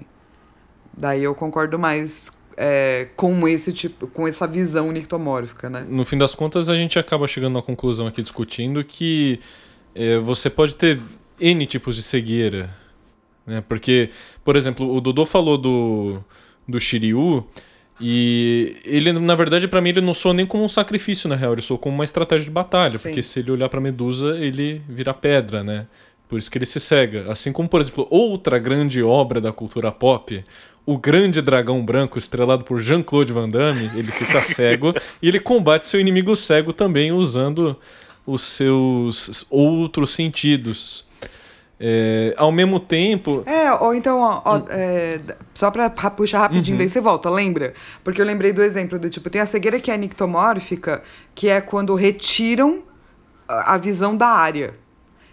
[0.95, 5.87] Daí eu concordo mais é, com esse tipo, com essa visão nictomórfica, né?
[5.89, 9.41] No fim das contas, a gente acaba chegando à conclusão aqui discutindo que
[9.95, 11.01] é, você pode ter
[11.41, 12.77] N tipos de cegueira.
[13.47, 13.65] Né?
[13.67, 14.11] Porque,
[14.45, 16.23] por exemplo, o Dodô falou do,
[16.69, 17.43] do Shiryu.
[18.01, 21.53] E ele, na verdade, para mim, ele não soa nem como um sacrifício, na real.
[21.53, 22.99] Ele soa como uma estratégia de batalha.
[22.99, 23.09] Sim.
[23.09, 25.87] Porque se ele olhar pra Medusa, ele vira pedra, né?
[26.29, 27.31] Por isso que ele se cega.
[27.31, 30.43] Assim como, por exemplo, outra grande obra da cultura pop,
[30.85, 35.87] o grande dragão branco, estrelado por Jean-Claude Van Damme, ele fica cego e ele combate
[35.87, 37.77] seu inimigo cego também usando
[38.27, 41.07] os seus outros sentidos.
[41.79, 43.43] É, ao mesmo tempo.
[43.45, 45.21] É, ou então, ó, ó, é,
[45.53, 46.79] só pra puxar rapidinho, uhum.
[46.79, 47.75] daí você volta, lembra?
[48.03, 51.03] Porque eu lembrei do exemplo do tipo, tem a cegueira que é nictomórfica,
[51.35, 52.83] que é quando retiram
[53.47, 54.75] a visão da área.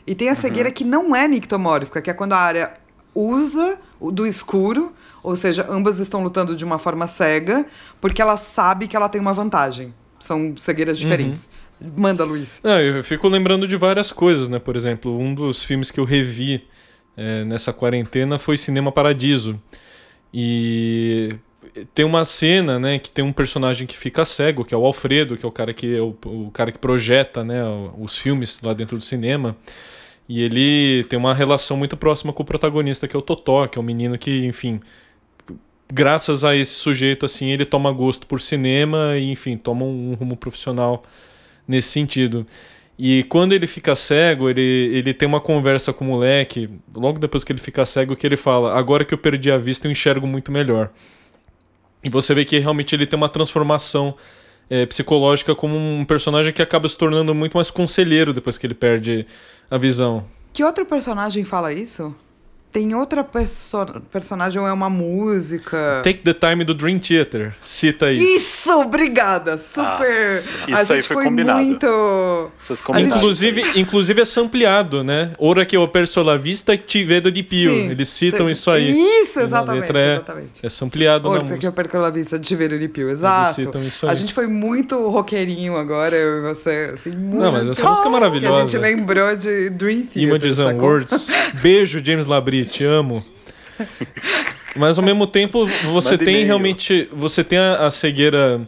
[0.05, 0.75] E tem a cegueira uhum.
[0.75, 2.73] que não é nictomórfica, que é quando a área
[3.15, 7.65] usa do escuro ou seja, ambas estão lutando de uma forma cega,
[8.01, 9.93] porque ela sabe que ela tem uma vantagem.
[10.19, 11.03] São cegueiras uhum.
[11.03, 11.45] diferentes.
[11.45, 11.62] Uhum.
[11.79, 12.61] Manda, Luiz.
[12.63, 14.59] Não, eu fico lembrando de várias coisas, né?
[14.59, 16.65] Por exemplo, um dos filmes que eu revi
[17.17, 19.59] é, nessa quarentena foi Cinema Paradiso.
[20.33, 21.35] E
[21.93, 25.37] tem uma cena, né, que tem um personagem que fica cego, que é o Alfredo,
[25.37, 27.63] que é o cara que é o, o cara que projeta, né,
[27.97, 29.55] os filmes lá dentro do cinema.
[30.27, 33.77] E ele tem uma relação muito próxima com o protagonista, que é o Totó, que
[33.77, 34.79] é um menino que, enfim,
[35.91, 40.37] graças a esse sujeito, assim, ele toma gosto por cinema e, enfim, toma um rumo
[40.37, 41.03] profissional
[41.67, 42.45] nesse sentido.
[42.97, 44.61] E quando ele fica cego, ele,
[44.93, 48.37] ele tem uma conversa com o moleque, logo depois que ele fica cego, que ele
[48.37, 50.91] fala: Agora que eu perdi a vista, eu enxergo muito melhor.
[52.03, 54.15] E você vê que realmente ele tem uma transformação
[54.69, 58.73] é, psicológica como um personagem que acaba se tornando muito mais conselheiro depois que ele
[58.73, 59.25] perde
[59.71, 60.25] a visão.
[60.51, 62.15] Que outro personagem fala isso?
[62.73, 66.01] Tem outra perso personagem ou é uma música?
[66.03, 67.53] Take the Time do Dream Theater.
[67.61, 68.17] Cita aí.
[68.17, 69.59] Isso, obrigada.
[69.59, 70.43] Super.
[70.71, 71.59] Ah, a isso aí gente foi foi combinado.
[71.59, 71.85] muito.
[72.91, 75.33] A gente- Inclusive, inclusive é sampleado, né?
[75.37, 77.69] Ora que o perso la vista ti vedo di più.
[77.69, 77.91] Sim.
[77.91, 78.89] Eles citam Tem- isso aí.
[79.21, 79.95] Isso, exatamente.
[79.95, 80.65] é- exatamente.
[80.65, 83.53] É sampleado na Outra que eu perco a vista de ver o Pio, exato.
[83.53, 84.15] citam isso A aí.
[84.17, 87.43] gente foi muito roqueirinho agora, eu e você, assim, muito.
[87.43, 88.61] Não, mas essa música é Que a maravilhosa.
[88.67, 90.73] gente lembrou de Dream Theater, Images and?
[90.81, 91.27] Words.
[91.61, 93.23] Beijo, James Labrie, te amo.
[94.75, 97.07] Mas ao mesmo tempo, você Manda tem realmente.
[97.13, 98.67] Você tem a, a cegueira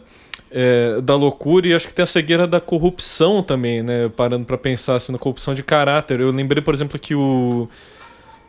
[0.50, 4.08] é, da loucura e acho que tem a cegueira da corrupção também, né?
[4.16, 6.20] Parando pra pensar assim, na corrupção de caráter.
[6.20, 7.68] Eu lembrei, por exemplo, que o.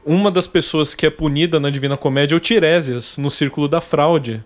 [0.05, 3.81] Uma das pessoas que é punida na Divina Comédia é o Tiresias, no Círculo da
[3.81, 4.41] Fraude.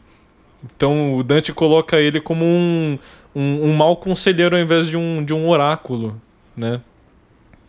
[0.63, 2.97] Então o Dante coloca ele como um,
[3.35, 6.19] um, um mau conselheiro ao invés de um, de um oráculo,
[6.57, 6.81] né?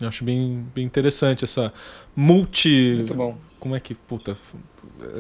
[0.05, 1.73] Eu acho bem, bem interessante essa
[2.15, 2.95] multi.
[2.97, 3.39] Muito bom.
[3.59, 3.95] Como é que.
[3.95, 4.37] Puta.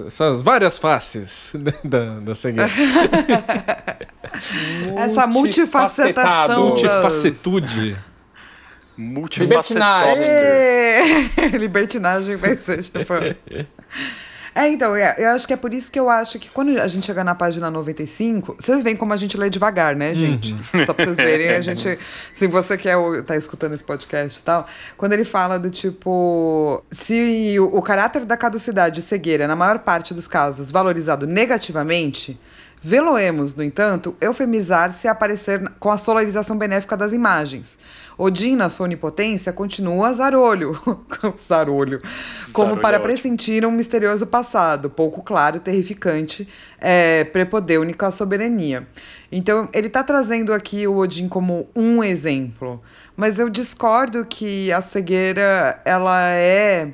[0.07, 2.71] Essas várias faces né, da, da cegueira.
[4.97, 7.97] Essa multifacetação Multifacetude.
[8.97, 9.79] Multifacetópster.
[10.27, 12.99] É, Libertinagem vai ser, tipo.
[14.55, 16.87] É, então, é, eu acho que é por isso que eu acho que quando a
[16.87, 20.55] gente chegar na página 95, vocês veem como a gente lê devagar, né, gente?
[20.85, 21.99] Só pra vocês verem, a gente.
[22.35, 26.85] Se você quer tá escutando esse podcast e tal, quando ele fala do tipo.
[26.91, 32.38] Se o, o caráter da caducidade e cegueira, na maior parte dos casos, valorizado negativamente.
[32.85, 37.79] Veloemos, no entanto, eufemizar-se e aparecer com a solarização benéfica das imagens.
[38.22, 40.78] Odin, na sua onipotência, continua zarolho.
[41.37, 42.00] zarolho.
[42.52, 46.48] Como Zarolho para é pressentir um misterioso passado, pouco claro, terrificante,
[46.80, 48.87] é, prepodêunico à soberania.
[49.30, 52.80] Então, ele está trazendo aqui o Odin como um exemplo.
[53.16, 56.92] Mas eu discordo que a cegueira, ela é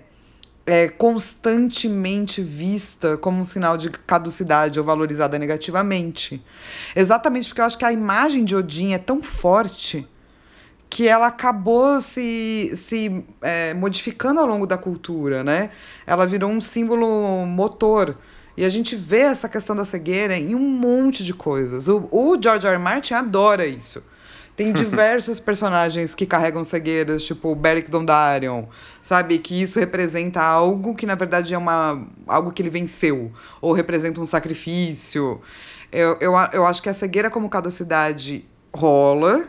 [0.71, 6.45] é constantemente vista como um sinal de caducidade ou valorizada negativamente.
[6.95, 10.07] Exatamente porque eu acho que a imagem de Odin é tão forte
[10.91, 15.71] que ela acabou se, se é, modificando ao longo da cultura, né?
[16.07, 18.17] Ela virou um símbolo motor.
[18.57, 21.87] E a gente vê essa questão da cegueira em um monte de coisas.
[21.89, 22.75] O, o George R.
[22.75, 22.83] R.
[22.83, 24.03] Martin adora isso.
[24.57, 28.65] Tem diversos personagens que carregam cegueiras, tipo o Beric Dondarrion,
[29.01, 29.39] sabe?
[29.39, 33.31] Que isso representa algo que, na verdade, é uma, algo que ele venceu.
[33.61, 35.41] Ou representa um sacrifício.
[35.93, 39.49] Eu, eu, eu acho que a cegueira como caducidade rola,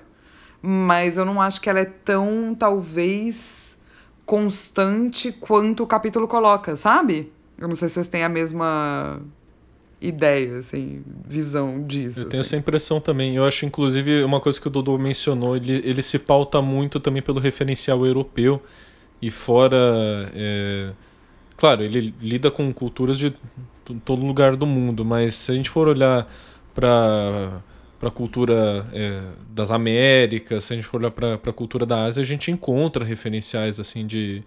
[0.62, 3.82] mas eu não acho que ela é tão, talvez,
[4.26, 7.32] constante quanto o capítulo coloca, sabe?
[7.58, 9.22] Eu não sei se vocês têm a mesma
[10.02, 12.22] ideia, assim, visão disso.
[12.22, 12.50] Eu tenho assim.
[12.50, 13.36] essa impressão também.
[13.36, 17.22] Eu acho, inclusive, uma coisa que o Dodô mencionou, ele, ele se pauta muito também
[17.22, 18.62] pelo referencial europeu.
[19.22, 20.32] E fora.
[20.34, 20.92] é,
[21.60, 23.34] Claro, ele lida com culturas de
[24.06, 26.26] todo lugar do mundo, mas se a gente for olhar
[26.74, 27.62] para
[28.00, 32.06] para a cultura é, das Américas, se a gente for olhar para a cultura da
[32.06, 34.42] Ásia, a gente encontra referenciais assim de,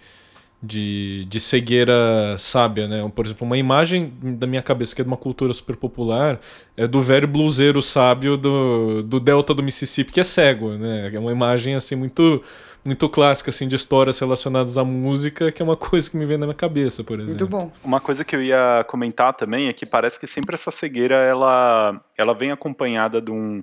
[0.63, 3.11] de, de cegueira sábia, né?
[3.15, 6.41] Por exemplo, uma imagem da minha cabeça que é de uma cultura super popular
[6.77, 11.11] é do velho bluseiro sábio do, do delta do Mississippi que é cego, né?
[11.13, 12.43] É uma imagem assim muito
[12.85, 16.37] muito clássica assim de histórias relacionadas à música, que é uma coisa que me vem
[16.37, 17.31] na minha cabeça, por exemplo.
[17.31, 17.73] Muito bom.
[17.83, 22.01] Uma coisa que eu ia comentar também é que parece que sempre essa cegueira ela,
[22.17, 23.63] ela vem acompanhada de um.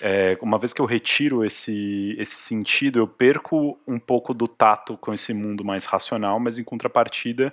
[0.00, 4.96] é, uma vez que eu retiro esse, esse sentido, eu perco um pouco do tato
[4.96, 7.52] com esse mundo mais racional, mas em contrapartida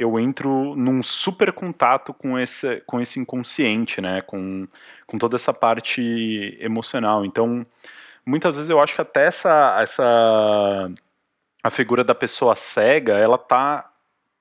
[0.00, 4.22] eu entro num super contato com esse, com esse inconsciente, né?
[4.22, 4.66] Com,
[5.06, 7.22] com toda essa parte emocional.
[7.22, 7.66] Então,
[8.26, 10.90] muitas vezes eu acho que até essa, essa
[11.62, 13.90] a figura da pessoa cega, ela tá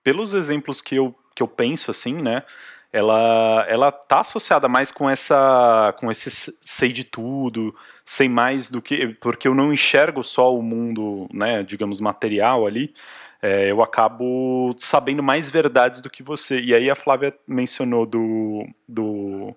[0.04, 2.44] pelos exemplos que eu, que eu penso assim, né?
[2.92, 8.82] Ela ela tá associada mais com essa com esse sei de tudo, sei mais do
[8.82, 12.94] que porque eu não enxergo só o mundo, né, digamos material ali.
[13.42, 16.60] é, eu acabo sabendo mais verdades do que você.
[16.62, 19.56] E aí a Flávia mencionou do, do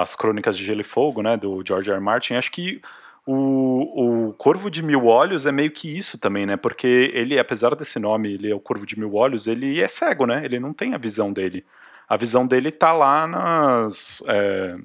[0.00, 1.96] as Crônicas de Gelo e Fogo, né, do George R.
[1.96, 2.04] R.
[2.04, 2.34] Martin.
[2.34, 2.80] Acho que
[3.26, 6.56] o, o Corvo de Mil Olhos é meio que isso também, né?
[6.56, 10.26] Porque ele, apesar desse nome, ele é o Corvo de Mil Olhos, ele é cego,
[10.26, 10.44] né?
[10.44, 11.64] Ele não tem a visão dele.
[12.08, 14.22] A visão dele tá lá nas.
[14.28, 14.76] é,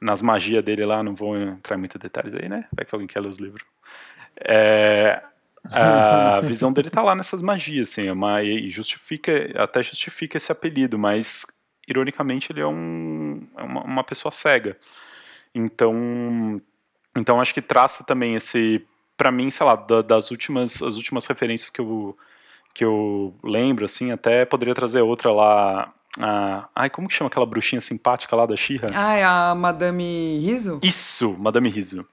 [0.00, 2.66] nas magias dele lá, não vou entrar em muitos detalhes aí, né?
[2.76, 3.64] Vai que alguém quer ler os livros.
[4.36, 5.22] É,
[5.64, 10.52] a visão dele tá lá nessas magias, assim, é uma, e justifica, até justifica esse
[10.52, 11.46] apelido, mas
[11.88, 14.76] ironicamente ele é, um, é uma, uma pessoa cega.
[15.54, 16.60] Então,
[17.16, 18.84] então acho que traça também esse,
[19.16, 22.16] para mim, sei lá, da, das últimas, as últimas referências que eu
[22.74, 25.92] que eu lembro, assim, até poderia trazer outra lá.
[26.18, 26.68] A...
[26.74, 28.88] Ai, como que chama aquela bruxinha simpática lá da Xirra?
[28.92, 30.80] Ah, é a Madame Riso?
[30.82, 32.04] Isso, Madame Riso.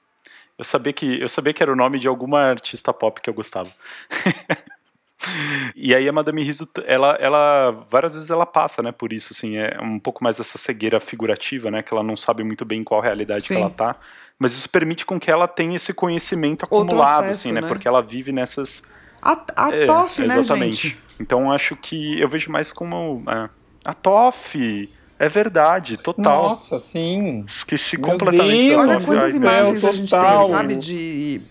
[0.57, 3.33] Eu sabia que eu sabia que era o nome de alguma artista pop que eu
[3.33, 3.71] gostava.
[5.75, 9.57] e aí a Madame Riso, ela, ela várias vezes ela passa, né, por isso assim,
[9.57, 13.01] é um pouco mais dessa cegueira figurativa, né, que ela não sabe muito bem qual
[13.01, 13.55] realidade Sim.
[13.55, 13.95] que ela tá,
[14.41, 17.87] mas isso permite com que ela tenha esse conhecimento acumulado acesso, assim, né, né, porque
[17.87, 18.81] ela vive nessas
[19.21, 20.87] a, a é, TOF, né, exatamente.
[20.89, 20.99] gente?
[21.19, 23.47] Então acho que eu vejo mais como é,
[23.85, 24.89] a TOF.
[25.19, 26.49] É verdade, total.
[26.49, 27.43] Nossa, sim.
[27.45, 30.75] Esqueci Meu completamente Deus, da Olha quantas imagens a gente tem, sabe?
[30.77, 31.41] De.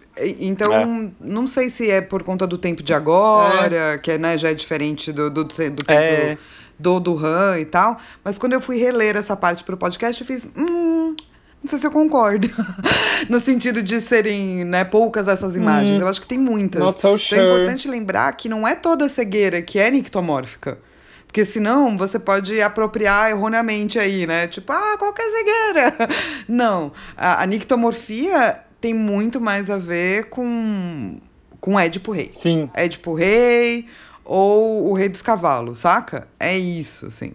[0.40, 1.10] Então, é.
[1.20, 3.98] não sei se é por conta do tempo de agora, é.
[3.98, 6.36] que né, já é diferente do, do, do tempo é.
[6.76, 7.96] do, do Han e tal.
[8.24, 10.50] Mas quando eu fui reler essa parte pro podcast, eu fiz.
[10.56, 11.14] Hum,
[11.62, 12.48] não sei se eu concordo.
[13.28, 15.98] no sentido de serem né, poucas essas imagens.
[15.98, 16.80] Hum, eu acho que tem muitas.
[16.80, 17.38] Not so sure.
[17.38, 20.78] Então é importante lembrar que não é toda cegueira que é nictomórfica.
[21.26, 24.48] Porque senão você pode apropriar erroneamente aí, né?
[24.48, 25.96] Tipo, ah, qualquer cegueira.
[26.48, 26.90] Não.
[27.16, 31.18] A, a nictomorfia tem muito mais a ver com,
[31.60, 32.32] com Édipo Rei.
[32.34, 32.68] Sim.
[32.74, 33.86] Édipo Rei
[34.24, 36.26] ou o Rei dos Cavalos, saca?
[36.38, 37.32] É isso, assim.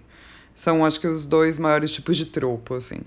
[0.53, 2.99] São, acho que, os dois maiores tipos de tropo, assim.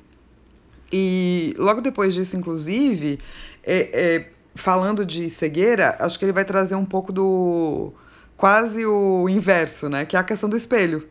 [0.92, 3.18] E logo depois disso, inclusive,
[3.62, 7.92] é, é, falando de cegueira, acho que ele vai trazer um pouco do.
[8.36, 10.04] quase o inverso, né?
[10.04, 11.06] Que é a questão do espelho.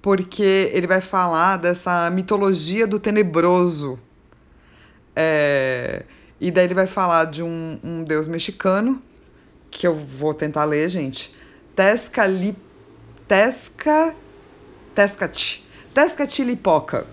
[0.00, 3.98] Porque ele vai falar dessa mitologia do tenebroso.
[5.16, 6.04] É,
[6.40, 9.00] e daí ele vai falar de um, um deus mexicano,
[9.70, 11.34] que eu vou tentar ler, gente.
[11.74, 12.56] Tezcali,
[13.26, 14.14] Tezca.
[14.94, 15.64] Tezcati.
[15.92, 17.06] Tezcatlipoca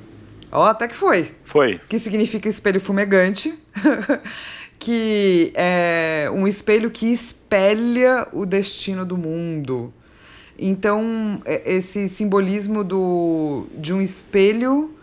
[0.52, 1.32] Ó, até que foi.
[1.44, 1.80] Foi.
[1.88, 3.54] Que significa espelho fumegante.
[4.82, 9.94] que é um espelho que espelha o destino do mundo.
[10.58, 14.96] Então, é, esse simbolismo do, de um espelho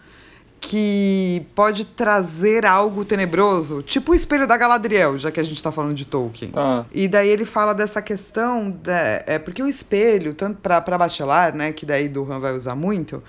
[0.60, 5.70] que pode trazer algo tenebroso, tipo o espelho da Galadriel, já que a gente está
[5.70, 6.50] falando de Tolkien.
[6.56, 6.84] Ah.
[6.92, 11.70] E daí ele fala dessa questão, da, é porque o espelho, tanto para bachelar, né,
[11.72, 13.22] que daí Durham vai usar muito,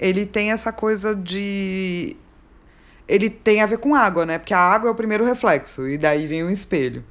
[0.00, 2.16] ele tem essa coisa de.
[3.06, 4.38] Ele tem a ver com água, né?
[4.38, 7.04] Porque a água é o primeiro reflexo, e daí vem o espelho.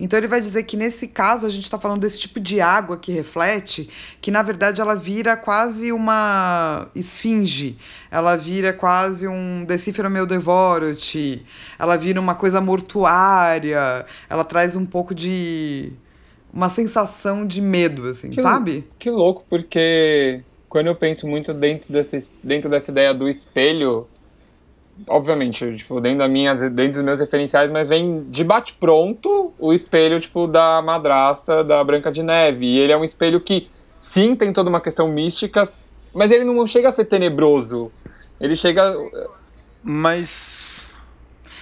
[0.00, 2.96] Então ele vai dizer que nesse caso a gente está falando desse tipo de água
[2.96, 7.76] que reflete, que na verdade ela vira quase uma esfinge,
[8.10, 11.44] ela vira quase um decifero meu devoro-te,
[11.78, 15.92] ela vira uma coisa mortuária, ela traz um pouco de
[16.52, 18.88] uma sensação de medo, assim, que, sabe?
[18.98, 24.06] Que louco, porque quando eu penso muito dentro, desse, dentro dessa ideia do espelho,
[25.08, 30.20] obviamente, tipo, dentro, da minha, dentro dos meus referenciais, mas vem de bate-pronto o espelho,
[30.20, 32.66] tipo, da madrasta da Branca de Neve.
[32.66, 35.64] E ele é um espelho que, sim, tem toda uma questão mística,
[36.14, 37.90] mas ele não chega a ser tenebroso.
[38.40, 38.96] Ele chega...
[39.82, 40.86] Mas...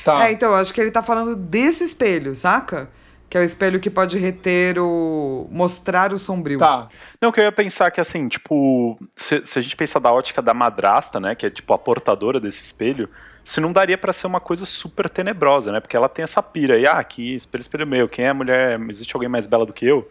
[0.04, 0.28] Tá.
[0.28, 2.90] É, então, eu acho que ele tá falando desse espelho, saca?
[3.28, 5.46] Que é o espelho que pode reter o.
[5.50, 6.58] mostrar o sombrio.
[6.58, 6.88] Tá.
[7.20, 10.40] Não, que eu ia pensar que assim, tipo, se, se a gente pensar da ótica
[10.40, 11.34] da madrasta, né?
[11.34, 13.08] Que é tipo a portadora desse espelho,
[13.44, 15.80] se não daria para ser uma coisa super tenebrosa, né?
[15.80, 18.80] Porque ela tem essa pira e, ah, aqui, espelho, espelho meu, quem é a mulher?
[18.88, 20.08] Existe alguém mais bela do que eu?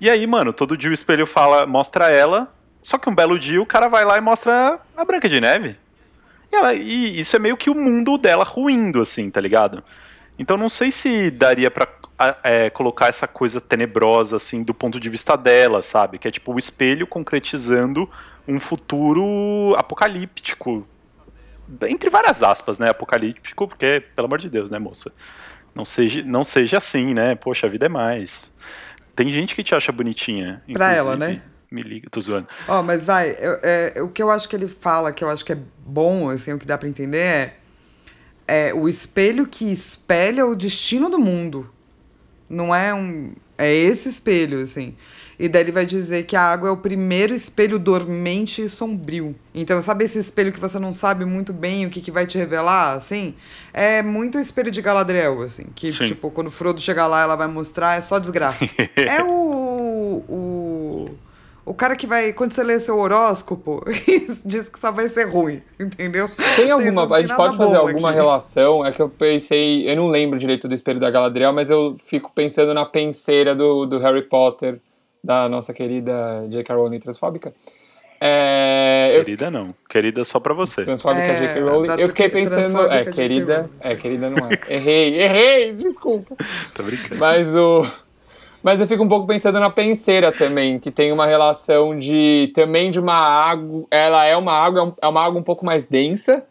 [0.00, 3.62] E aí, mano, todo dia o espelho fala, mostra ela, só que um belo dia
[3.62, 5.76] o cara vai lá e mostra a Branca de Neve.
[6.50, 9.82] E, ela, e isso é meio que o mundo dela ruindo, assim, tá ligado?
[10.36, 11.86] Então não sei se daria para
[12.42, 16.18] é, colocar essa coisa tenebrosa, assim, do ponto de vista dela, sabe?
[16.18, 18.08] Que é tipo o espelho concretizando
[18.46, 20.86] um futuro apocalíptico.
[21.88, 22.90] Entre várias aspas, né?
[22.90, 25.12] Apocalíptico, porque, pelo amor de Deus, né, moça?
[25.74, 27.34] Não seja, não seja assim, né?
[27.34, 28.50] Poxa, a vida é mais.
[29.16, 30.62] Tem gente que te acha bonitinha.
[30.72, 31.42] Pra ela, né?
[31.70, 32.46] Me liga, tô zoando.
[32.68, 35.30] Ó, oh, mas vai, eu, é, o que eu acho que ele fala, que eu
[35.30, 37.56] acho que é bom, assim, o que dá para entender é,
[38.46, 41.72] é o espelho que espelha o destino do mundo.
[42.52, 43.32] Não é um.
[43.56, 44.94] É esse espelho, assim.
[45.38, 49.34] E daí ele vai dizer que a água é o primeiro espelho dormente e sombrio.
[49.54, 52.38] Então, sabe esse espelho que você não sabe muito bem o que, que vai te
[52.38, 53.34] revelar, assim?
[53.72, 55.64] É muito o espelho de Galadriel, assim.
[55.74, 56.04] Que, Sim.
[56.04, 58.68] tipo, quando Frodo chegar lá, ela vai mostrar, é só desgraça.
[58.94, 60.71] é o, o
[61.64, 63.84] o cara que vai, quando você lê seu horóscopo,
[64.44, 66.28] diz que só vai ser ruim, entendeu?
[66.56, 68.18] Tem alguma, tem, a gente pode fazer alguma aqui.
[68.18, 71.96] relação, é que eu pensei, eu não lembro direito do espelho da Galadriel, mas eu
[72.06, 74.80] fico pensando na penseira do, do Harry Potter,
[75.22, 76.74] da nossa querida J.K.
[76.74, 77.54] Rowling transfóbica.
[78.24, 79.74] É, eu Querida não.
[79.88, 80.84] Querida só pra você.
[80.84, 81.60] Transfóbica É, J.K.
[81.60, 81.88] Rowling.
[82.00, 82.92] Eu fiquei do- pensando.
[82.92, 83.70] É, querida.
[83.80, 84.58] É, querida não é.
[84.72, 86.36] Errei, errei, desculpa.
[86.72, 87.18] Tô brincando.
[87.18, 87.84] Mas o.
[88.62, 92.52] Mas eu fico um pouco pensando na penseira também, que tem uma relação de.
[92.54, 93.84] também de uma água.
[93.90, 96.44] Ela é uma água, é é uma água um pouco mais densa,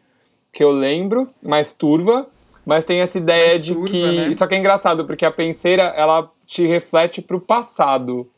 [0.52, 2.28] que eu lembro, mais turva.
[2.66, 4.12] Mas tem essa ideia Mais de turva, que.
[4.12, 4.36] né?
[4.36, 8.30] Só que é engraçado, porque a penseira, ela te reflete pro passado.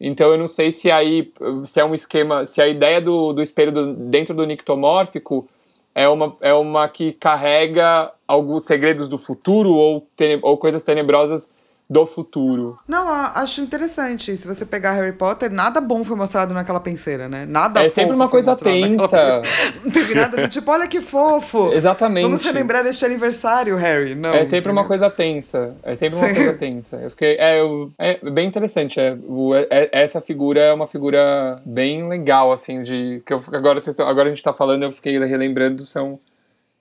[0.00, 1.30] Então eu não sei se aí.
[1.64, 2.44] se é um esquema.
[2.46, 5.46] se a ideia do, do espelho do- dentro do nictomórfico
[5.94, 11.48] é uma, é uma que carrega alguns segredos do futuro ou, tene- ou coisas tenebrosas
[11.92, 12.78] do futuro.
[12.88, 14.34] Não, acho interessante.
[14.36, 17.44] Se você pegar Harry Potter, nada bom foi mostrado naquela penseira, né?
[17.44, 19.42] Nada é sempre uma coisa mostrado naquela tensa.
[19.84, 21.70] Não teve nada do tipo, olha que fofo.
[21.72, 22.22] Exatamente.
[22.24, 24.14] Vamos relembrar este aniversário, Harry.
[24.14, 25.76] Não, É sempre uma coisa tensa.
[25.82, 26.34] É sempre uma Sim.
[26.34, 26.96] coisa tensa.
[26.96, 27.36] Eu fiquei.
[27.38, 28.98] É, eu- é bem interessante.
[28.98, 33.22] É, o- é- essa figura é uma figura bem legal, assim, de.
[33.26, 36.18] Que eu, agora, vocês agora a gente tá falando, eu fiquei relembrando, são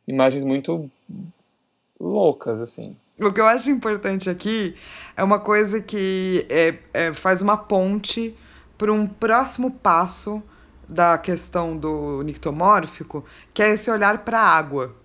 [0.08, 0.90] imagens muito
[2.00, 2.96] loucas, assim.
[3.22, 4.76] O que eu acho importante aqui
[5.16, 8.36] é uma coisa que é, é, faz uma ponte
[8.80, 10.42] para um próximo passo
[10.90, 14.96] da questão do nictomórfico, que é esse olhar para a água.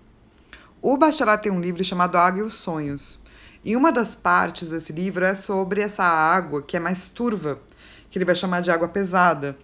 [0.81, 3.21] O Bachelard tem um livro chamado Água e os Sonhos.
[3.63, 7.61] E uma das partes desse livro é sobre essa água que é mais turva,
[8.09, 9.59] que ele vai chamar de água pesada.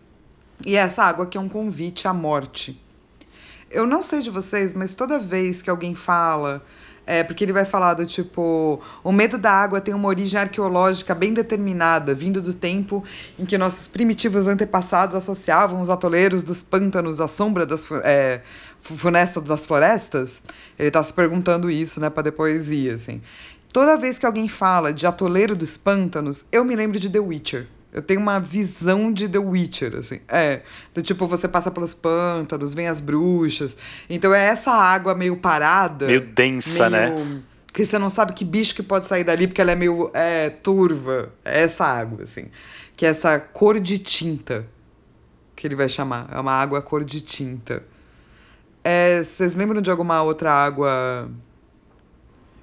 [0.63, 2.79] E essa água que é um convite à morte.
[3.71, 6.63] Eu não sei de vocês, mas toda vez que alguém fala.
[7.05, 11.15] É, porque ele vai falar do tipo: o medo da água tem uma origem arqueológica
[11.15, 13.03] bem determinada, vindo do tempo
[13.37, 18.41] em que nossos primitivos antepassados associavam os atoleiros dos pântanos à sombra das é,
[18.81, 20.45] fu- funestas das florestas.
[20.79, 23.21] Ele tá se perguntando isso, né, pra depois ir, assim.
[23.73, 27.67] Toda vez que alguém fala de atoleiro dos pântanos, eu me lembro de The Witcher.
[27.93, 30.21] Eu tenho uma visão de The Witcher, assim.
[30.27, 30.63] É,
[30.95, 33.77] do tipo, você passa pelos pântanos, vem as bruxas.
[34.09, 36.07] Então é essa água meio parada.
[36.07, 37.43] Meio densa, né?
[37.71, 40.49] Que você não sabe que bicho que pode sair dali, porque ela é meio é,
[40.49, 41.33] turva.
[41.45, 42.47] É essa água, assim.
[42.97, 44.67] Que é essa cor de tinta.
[45.55, 46.29] Que ele vai chamar.
[46.33, 47.83] É uma água cor de tinta.
[48.83, 51.31] É, vocês lembram de alguma outra água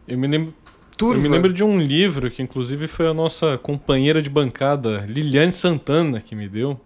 [0.07, 0.53] Eu me lembro.
[1.00, 1.18] Turva?
[1.18, 5.54] Eu me lembro de um livro que, inclusive, foi a nossa companheira de bancada, Liliane
[5.54, 6.80] Santana, que me deu,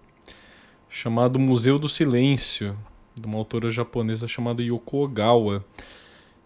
[0.87, 2.77] chamado Museu do Silêncio,
[3.15, 5.65] de uma autora japonesa chamada Yoko Ogawa.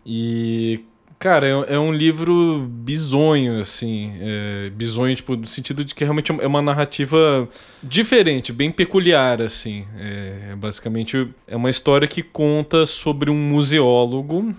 [0.05, 0.79] E,
[1.19, 4.13] cara, é, é um livro bizonho, assim.
[4.17, 7.49] É, bizonho, tipo, no sentido de que realmente é uma narrativa
[7.83, 9.85] diferente, bem peculiar, assim.
[9.97, 14.55] É, basicamente, é uma história que conta sobre um museólogo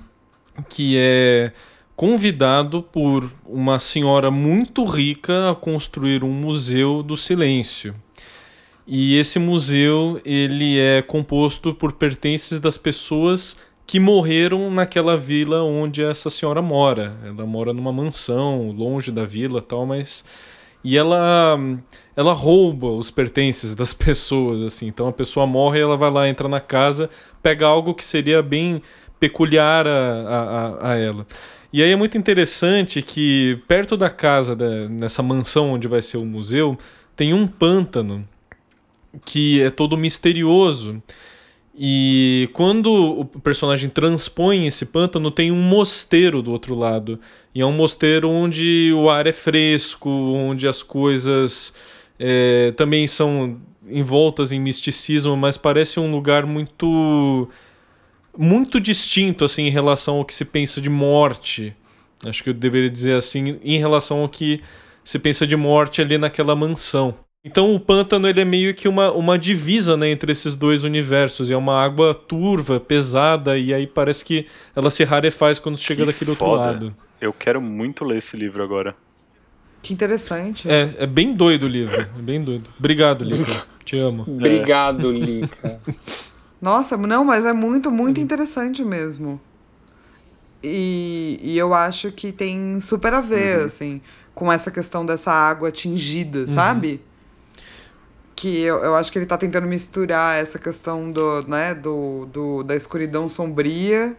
[0.68, 1.52] que é
[1.98, 7.92] convidado por uma senhora muito rica a construir um museu do silêncio.
[8.86, 16.00] E esse museu ele é composto por pertences das pessoas que morreram naquela vila onde
[16.00, 17.16] essa senhora mora.
[17.24, 20.24] Ela mora numa mansão longe da vila, tal, mas
[20.84, 21.58] e ela
[22.14, 24.86] ela rouba os pertences das pessoas assim.
[24.86, 27.10] Então a pessoa morre, ela vai lá, entra na casa,
[27.42, 28.80] pega algo que seria bem
[29.18, 31.26] peculiar a, a, a- ela.
[31.72, 36.16] E aí é muito interessante que perto da casa, da- nessa mansão onde vai ser
[36.16, 36.78] o museu,
[37.14, 38.26] tem um pântano
[39.24, 41.02] que é todo misterioso.
[41.80, 47.20] E quando o personagem transpõe esse pântano, tem um mosteiro do outro lado.
[47.54, 51.72] E é um mosteiro onde o ar é fresco, onde as coisas
[52.18, 53.58] é, também são
[53.88, 57.48] envoltas em misticismo, mas parece um lugar muito
[58.38, 61.74] muito distinto assim em relação ao que se pensa de morte.
[62.24, 64.60] Acho que eu deveria dizer assim em relação ao que
[65.04, 67.14] se pensa de morte ali naquela mansão.
[67.44, 71.50] Então o pântano ele é meio que uma, uma divisa né, entre esses dois universos.
[71.50, 76.04] E é uma água turva, pesada, e aí parece que ela se rarefaz quando chega
[76.04, 76.50] Que daquele foda.
[76.50, 76.96] outro lado.
[77.20, 78.94] Eu quero muito ler esse livro agora.
[79.82, 80.68] Que interessante.
[80.68, 82.00] É, é bem doido o livro.
[82.00, 82.68] É bem doido.
[82.78, 83.64] Obrigado, Lica.
[83.84, 84.24] Te amo.
[84.26, 85.80] Obrigado, Lica.
[86.60, 89.40] Nossa, não, mas é muito, muito interessante mesmo.
[90.62, 94.00] E, e eu acho que tem super a ver, assim,
[94.34, 97.00] com essa questão dessa água tingida, sabe?
[98.34, 102.62] Que eu, eu acho que ele tá tentando misturar essa questão do, né, do, do,
[102.62, 104.16] da escuridão sombria.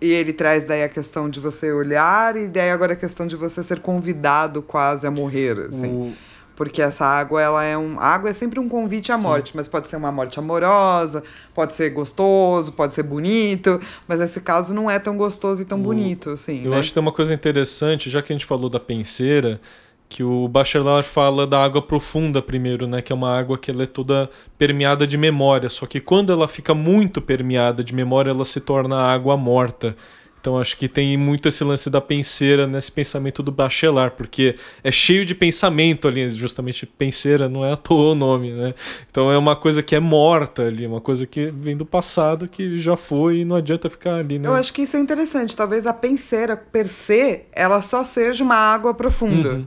[0.00, 3.36] E ele traz daí a questão de você olhar, e daí agora a questão de
[3.36, 5.92] você ser convidado quase a morrer, assim.
[5.94, 6.12] O-
[6.60, 7.98] Porque essa água, ela é um.
[7.98, 11.72] A água é sempre um convite à morte, mas pode ser uma morte amorosa, pode
[11.72, 15.82] ser gostoso, pode ser bonito, mas nesse caso não é tão gostoso e tão O-
[15.82, 16.62] bonito, assim.
[16.62, 16.78] Eu né?
[16.78, 19.58] acho que tem uma coisa interessante, já que a gente falou da penseira,
[20.06, 23.00] que o Bachelard fala da água profunda primeiro, né?
[23.00, 25.70] Que é uma água que ela é toda permeada de memória.
[25.70, 29.96] Só que quando ela fica muito permeada de memória, ela se torna água morta.
[30.40, 34.90] Então acho que tem muito esse lance da penseira nesse pensamento do Bachelard, porque é
[34.90, 38.74] cheio de pensamento ali, justamente penseira não é à toa o nome, né?
[39.10, 42.78] Então é uma coisa que é morta ali, uma coisa que vem do passado, que
[42.78, 44.48] já foi e não adianta ficar ali, né?
[44.48, 45.54] Eu acho que isso é interessante.
[45.54, 49.50] Talvez a penseira per se, ela só seja uma água profunda.
[49.50, 49.66] Uhum.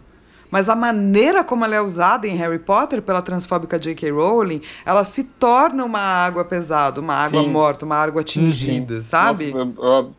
[0.49, 4.11] Mas a maneira como ela é usada em Harry Potter pela transfóbica J.K.
[4.11, 7.49] Rowling, ela se torna uma água pesada, uma água Sim.
[7.49, 9.51] morta, uma água tingida, sabe?
[9.51, 10.15] Nossa, eu- eu-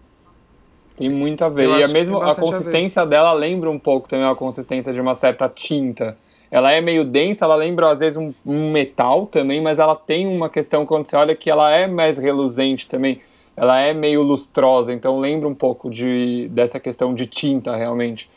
[0.97, 1.64] tem muito a ver.
[1.64, 4.92] Eu e a tem a bastante a consistência dela lembra um pouco também a consistência
[4.92, 6.16] de uma certa tinta.
[6.51, 10.26] Ela é meio densa, ela lembra às vezes um, um metal também, mas ela tem
[10.26, 13.20] uma questão quando você olha que ela é mais reluzente também.
[13.57, 18.30] Ela é meio lustrosa, então lembra um pouco de, dessa questão de tinta realmente.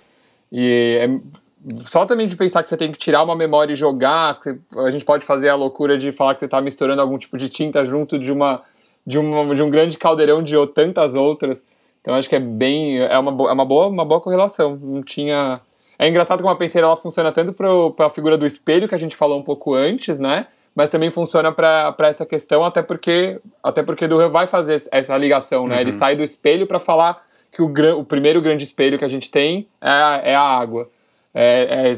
[0.52, 1.38] E é-
[1.86, 4.90] só também de pensar que você tem que tirar uma memória e jogar, que a
[4.90, 7.84] gente pode fazer a loucura de falar que você está misturando algum tipo de tinta
[7.84, 8.64] junto de uma
[9.06, 11.64] de, uma, de um grande caldeirão de tantas outras.
[12.08, 14.80] Então acho que é bem é uma, é uma boa uma boa correlação.
[14.82, 15.60] Não tinha
[16.00, 18.98] é engraçado como a penseira ela funciona tanto para a figura do espelho que a
[18.98, 20.48] gente falou um pouco antes, né?
[20.74, 25.68] Mas também funciona para essa questão até porque até porque Duran vai fazer essa ligação,
[25.68, 25.82] né?
[25.82, 29.30] Ele sai do espelho para falar que o, o primeiro grande espelho que a gente
[29.30, 30.90] tem é a, é a água.
[31.34, 31.96] É, é,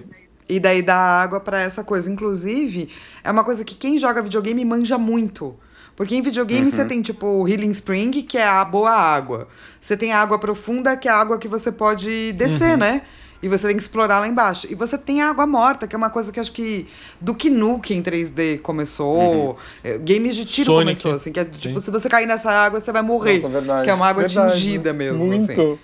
[0.50, 2.12] E daí dá água pra essa coisa.
[2.12, 2.90] Inclusive,
[3.24, 5.56] é uma coisa que quem joga videogame manja muito.
[6.00, 9.50] Porque em videogame você tem, tipo, o Healing Spring, que é a boa água.
[9.82, 13.02] Você tem a água profunda, que é a água que você pode descer, né?
[13.44, 14.66] E você tem que explorar lá embaixo.
[14.70, 16.88] E você tem a água morta, que é uma coisa que acho que
[17.20, 19.58] do Nuke em 3D começou.
[19.84, 20.86] é, Games de tiro Sonic.
[20.86, 21.86] começou, assim, que é tipo, Sim.
[21.86, 23.42] se você cair nessa água, você vai morrer.
[23.42, 23.84] Nossa.
[23.84, 24.54] Que é uma água Verdade.
[24.54, 25.52] tingida mesmo, Muito.
[25.52, 25.78] assim.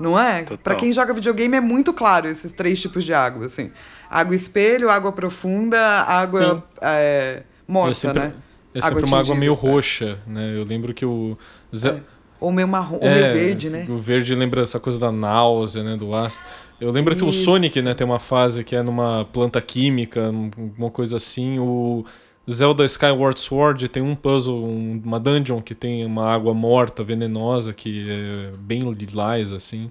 [0.00, 0.44] Não é?
[0.64, 3.70] Pra quem joga videogame é muito claro esses três tipos de água, assim.
[4.10, 8.32] Água espelho, água profunda, água é, morta, sempre, né?
[8.74, 9.56] É sempre uma água meio é.
[9.56, 10.54] roxa, né?
[10.56, 11.36] Eu lembro que o
[11.74, 12.00] Ze-
[12.40, 13.86] Ou meio marrom, ou É, meio verde, né?
[13.88, 15.96] O verde lembra essa coisa da náusea, né?
[15.96, 16.44] Do ácido.
[16.80, 17.42] Eu lembro que o Isso.
[17.44, 20.30] Sonic, né, tem uma fase que é numa planta química,
[20.78, 21.58] uma coisa assim.
[21.58, 22.04] O
[22.48, 27.72] Zelda Skyward Sword tem um puzzle, um- uma dungeon que tem uma água morta, venenosa,
[27.72, 29.90] que é bem lilás, assim.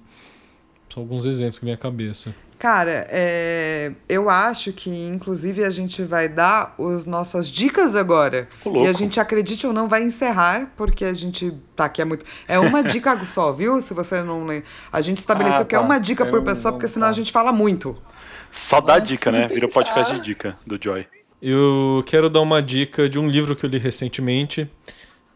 [0.93, 2.33] São alguns exemplos que vem à cabeça.
[2.59, 8.47] Cara, é, eu acho que, inclusive, a gente vai dar as nossas dicas agora.
[8.65, 12.25] E a gente, acredite ou não, vai encerrar, porque a gente tá aqui é muito.
[12.47, 13.79] É uma dica só, viu?
[13.79, 14.65] Se você não lembra.
[14.91, 15.83] A gente estabeleceu Ah, que é tá.
[15.85, 17.11] uma dica Eu por pessoa, porque senão tá.
[17.11, 17.95] a gente fala muito.
[18.49, 19.47] Só dá dica, né?
[19.47, 21.05] Virou podcast de dica do Joy.
[21.39, 24.67] Eu quero dar uma dica de um livro que eu li recentemente,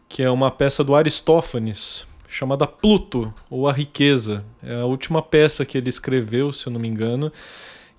[0.08, 4.44] que é uma peça do Aristófanes, chamada Pluto, ou A Riqueza.
[4.62, 7.30] É a última peça que ele escreveu, se eu não me engano.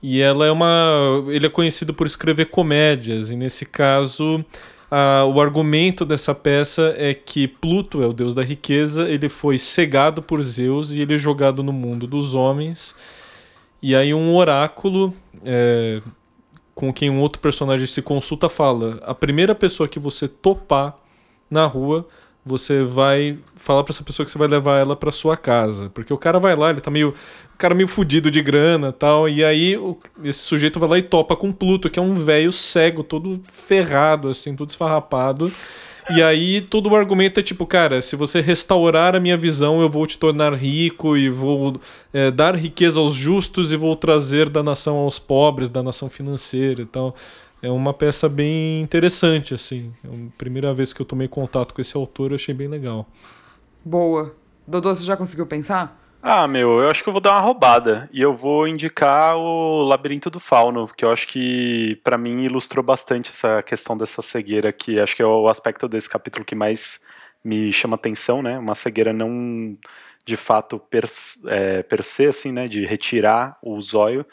[0.01, 1.23] E ela é uma.
[1.29, 4.43] Ele é conhecido por escrever comédias, e nesse caso.
[4.95, 9.57] a- o argumento dessa peça é que Pluto é o deus da riqueza, ele foi
[9.57, 12.93] cegado por Zeus e ele é jogado no mundo dos homens.
[13.81, 15.11] E aí um oráculo
[15.43, 15.99] é,
[16.75, 20.95] com quem um outro personagem se consulta fala: a primeira pessoa que você topar
[21.49, 22.07] na rua,
[22.45, 26.13] você vai falar pra essa pessoa que você vai levar ela pra sua casa, porque
[26.13, 27.09] o cara vai lá, ele tá meio,
[27.53, 31.03] o cara meio fudido de grana, tal, e aí o- esse sujeito vai lá e
[31.03, 35.51] topa com Pluto, que é um velho cego, todo ferrado assim, todo esfarrapado.
[36.09, 39.89] E aí todo o argumento é tipo, cara, se você restaurar a minha visão, eu
[39.89, 41.79] vou te tornar rico e vou
[42.13, 46.81] é, dar riqueza aos justos e vou trazer da nação aos pobres, da nação financeira
[46.81, 47.15] e tal.
[47.63, 49.93] É uma peça bem interessante, assim.
[50.03, 53.07] É a primeira vez que eu tomei contato com esse autor, eu achei bem legal.
[53.85, 54.35] Boa.
[54.67, 55.97] Dodô, você já conseguiu pensar?
[56.21, 58.09] Ah, meu, eu acho que eu vou dar uma roubada.
[58.11, 62.83] E eu vou indicar o Labirinto do Fauno, que eu acho que, pra mim, ilustrou
[62.83, 66.99] bastante essa questão dessa cegueira, que acho que é o aspecto desse capítulo que mais
[67.41, 68.59] me chama atenção, né?
[68.59, 69.77] Uma cegueira não
[70.25, 71.05] de fato per,
[71.47, 72.67] é, per se, assim, né?
[72.67, 74.25] De retirar o zóio,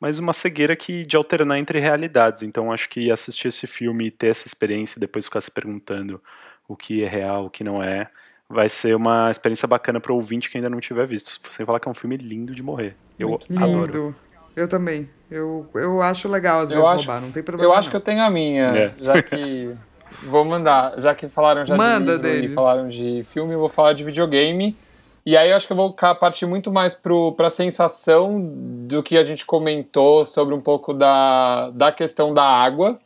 [0.00, 2.42] mas uma cegueira que de alternar entre realidades.
[2.42, 6.20] Então acho que assistir esse filme e ter essa experiência e depois ficar se perguntando
[6.68, 8.08] o que é real, o que não é,
[8.48, 11.40] vai ser uma experiência bacana para o ouvinte que ainda não tiver visto.
[11.50, 12.94] Sem falar que é um filme lindo de morrer.
[13.18, 13.84] Eu adoro.
[13.86, 14.16] Lindo.
[14.56, 15.08] Eu também.
[15.30, 17.72] Eu, eu acho legal às Eu vezes acho- roubar, não tem problema.
[17.72, 17.90] Eu acho não.
[17.90, 18.94] que eu tenho a minha, É.
[19.00, 19.74] já que.
[20.24, 22.50] Vou mandar, já que falaram já Manda de livro deles.
[22.50, 24.74] e falaram de filme, eu vou falar de videogame.
[25.28, 28.40] E aí eu acho que eu vou partir muito mais pro, pra sensação
[28.86, 32.98] do que a gente comentou sobre um pouco da, da questão da água.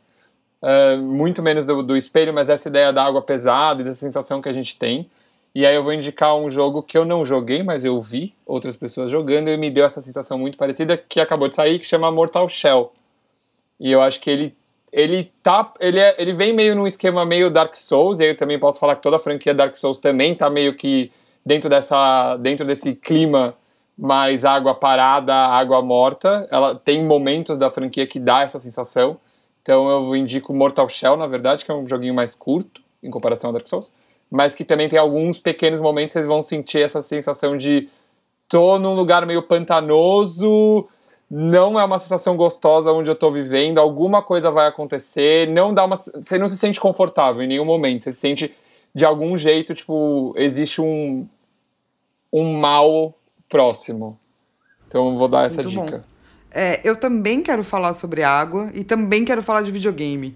[0.61, 4.41] É, muito menos do, do espelho, mas dessa ideia da água pesada e da sensação
[4.41, 5.11] que a gente tem.
[5.53, 8.77] E aí eu vou indicar um jogo que eu não joguei, mas eu vi outras
[8.77, 12.09] pessoas jogando e me deu essa sensação muito parecida que acabou de sair, que chama
[12.09, 12.93] Mortal Shell.
[13.77, 14.55] E eu acho que ele
[14.93, 18.37] ele tá ele, é, ele vem meio num esquema meio Dark Souls, e aí eu
[18.37, 21.11] também posso falar que toda a franquia Dark Souls também tá meio que
[21.45, 23.55] dentro dessa dentro desse clima
[23.97, 26.47] mais água parada, água morta.
[26.51, 29.17] Ela tem momentos da franquia que dá essa sensação.
[29.61, 33.49] Então eu indico Mortal Shell, na verdade, que é um joguinho mais curto em comparação
[33.49, 33.91] ao Dark Souls,
[34.29, 37.89] mas que também tem alguns pequenos momentos que vocês vão sentir essa sensação de
[38.47, 40.87] tô num lugar meio pantanoso,
[41.29, 45.85] não é uma sensação gostosa onde eu tô vivendo, alguma coisa vai acontecer, não dá
[45.85, 48.53] uma você não se sente confortável em nenhum momento, você se sente
[48.93, 51.27] de algum jeito, tipo, existe um
[52.31, 53.15] um mal
[53.47, 54.19] próximo.
[54.87, 55.97] Então vou dar essa Muito dica.
[55.99, 56.03] bom.
[56.51, 60.35] É, eu também quero falar sobre água e também quero falar de videogame.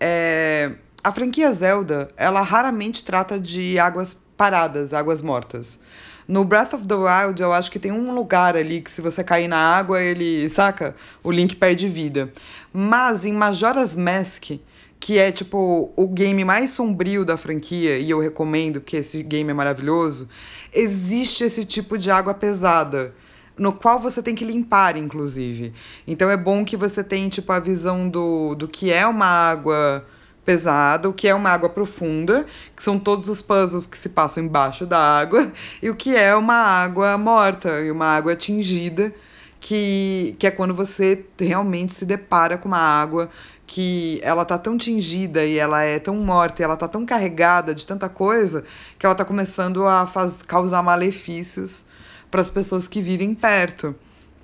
[0.00, 5.82] É, a franquia Zelda, ela raramente trata de águas paradas, águas mortas.
[6.26, 9.22] No Breath of the Wild, eu acho que tem um lugar ali que se você
[9.22, 10.96] cair na água, ele, saca?
[11.22, 12.32] O Link perde vida.
[12.72, 14.52] Mas em Majora's Mask,
[14.98, 19.50] que é tipo o game mais sombrio da franquia, e eu recomendo porque esse game
[19.50, 20.28] é maravilhoso,
[20.72, 23.14] existe esse tipo de água pesada
[23.56, 25.72] no qual você tem que limpar, inclusive.
[26.06, 30.04] Então é bom que você tenha, tipo, a visão do, do que é uma água
[30.44, 32.44] pesada, o que é uma água profunda,
[32.76, 35.50] que são todos os puzzles que se passam embaixo da água,
[35.82, 39.14] e o que é uma água morta e uma água tingida,
[39.60, 43.30] que, que é quando você realmente se depara com uma água
[43.74, 47.74] que ela tá tão tingida e ela é tão morta e ela tá tão carregada
[47.74, 48.64] de tanta coisa
[48.96, 51.84] que ela tá começando a faz, causar malefícios
[52.30, 53.92] para as pessoas que vivem perto.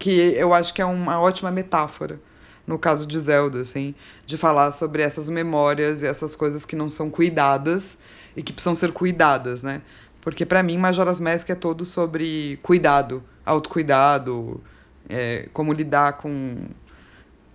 [0.00, 2.18] Que eu acho que é uma ótima metáfora,
[2.66, 3.94] no caso de Zelda, assim,
[4.26, 7.98] de falar sobre essas memórias e essas coisas que não são cuidadas
[8.34, 9.80] e que precisam ser cuidadas, né?
[10.20, 14.60] Porque para mim, Majora's Mask é todo sobre cuidado, autocuidado,
[15.08, 16.56] é, como lidar com,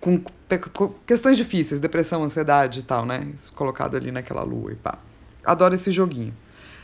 [0.05, 0.21] com,
[0.71, 3.27] com questões difíceis, depressão, ansiedade e tal, né?
[3.35, 4.99] Isso colocado ali naquela lua e pá.
[5.43, 6.31] Adoro esse joguinho.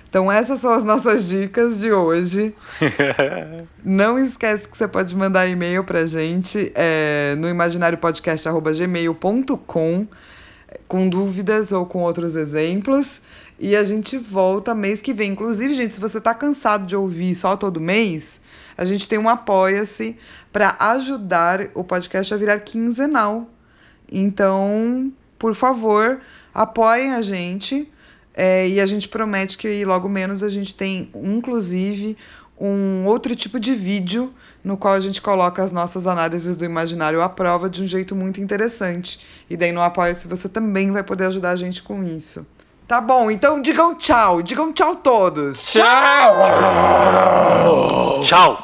[0.10, 2.56] Então essas são as nossas dicas de hoje.
[3.86, 10.08] Não esquece que você pode mandar e-mail pra gente é, no imaginariopodcast.gmail.com
[10.88, 13.22] com dúvidas ou com outros exemplos.
[13.60, 15.34] E a gente volta mês que vem.
[15.34, 18.41] Inclusive, gente, se você tá cansado de ouvir só todo mês,
[18.82, 20.18] a gente tem um Apoia-se
[20.52, 23.48] para ajudar o podcast a virar quinzenal.
[24.12, 26.20] Então, por favor,
[26.52, 27.88] apoiem a gente.
[28.34, 32.18] É, e a gente promete que logo menos a gente tem, inclusive,
[32.60, 37.22] um outro tipo de vídeo no qual a gente coloca as nossas análises do imaginário
[37.22, 39.24] à prova de um jeito muito interessante.
[39.48, 42.48] E daí no Apoia-se você também vai poder ajudar a gente com isso.
[42.92, 44.42] Tá bom, então digam tchau.
[44.42, 45.62] Digam tchau todos.
[45.64, 46.42] Tchau!
[48.22, 48.58] Tchau!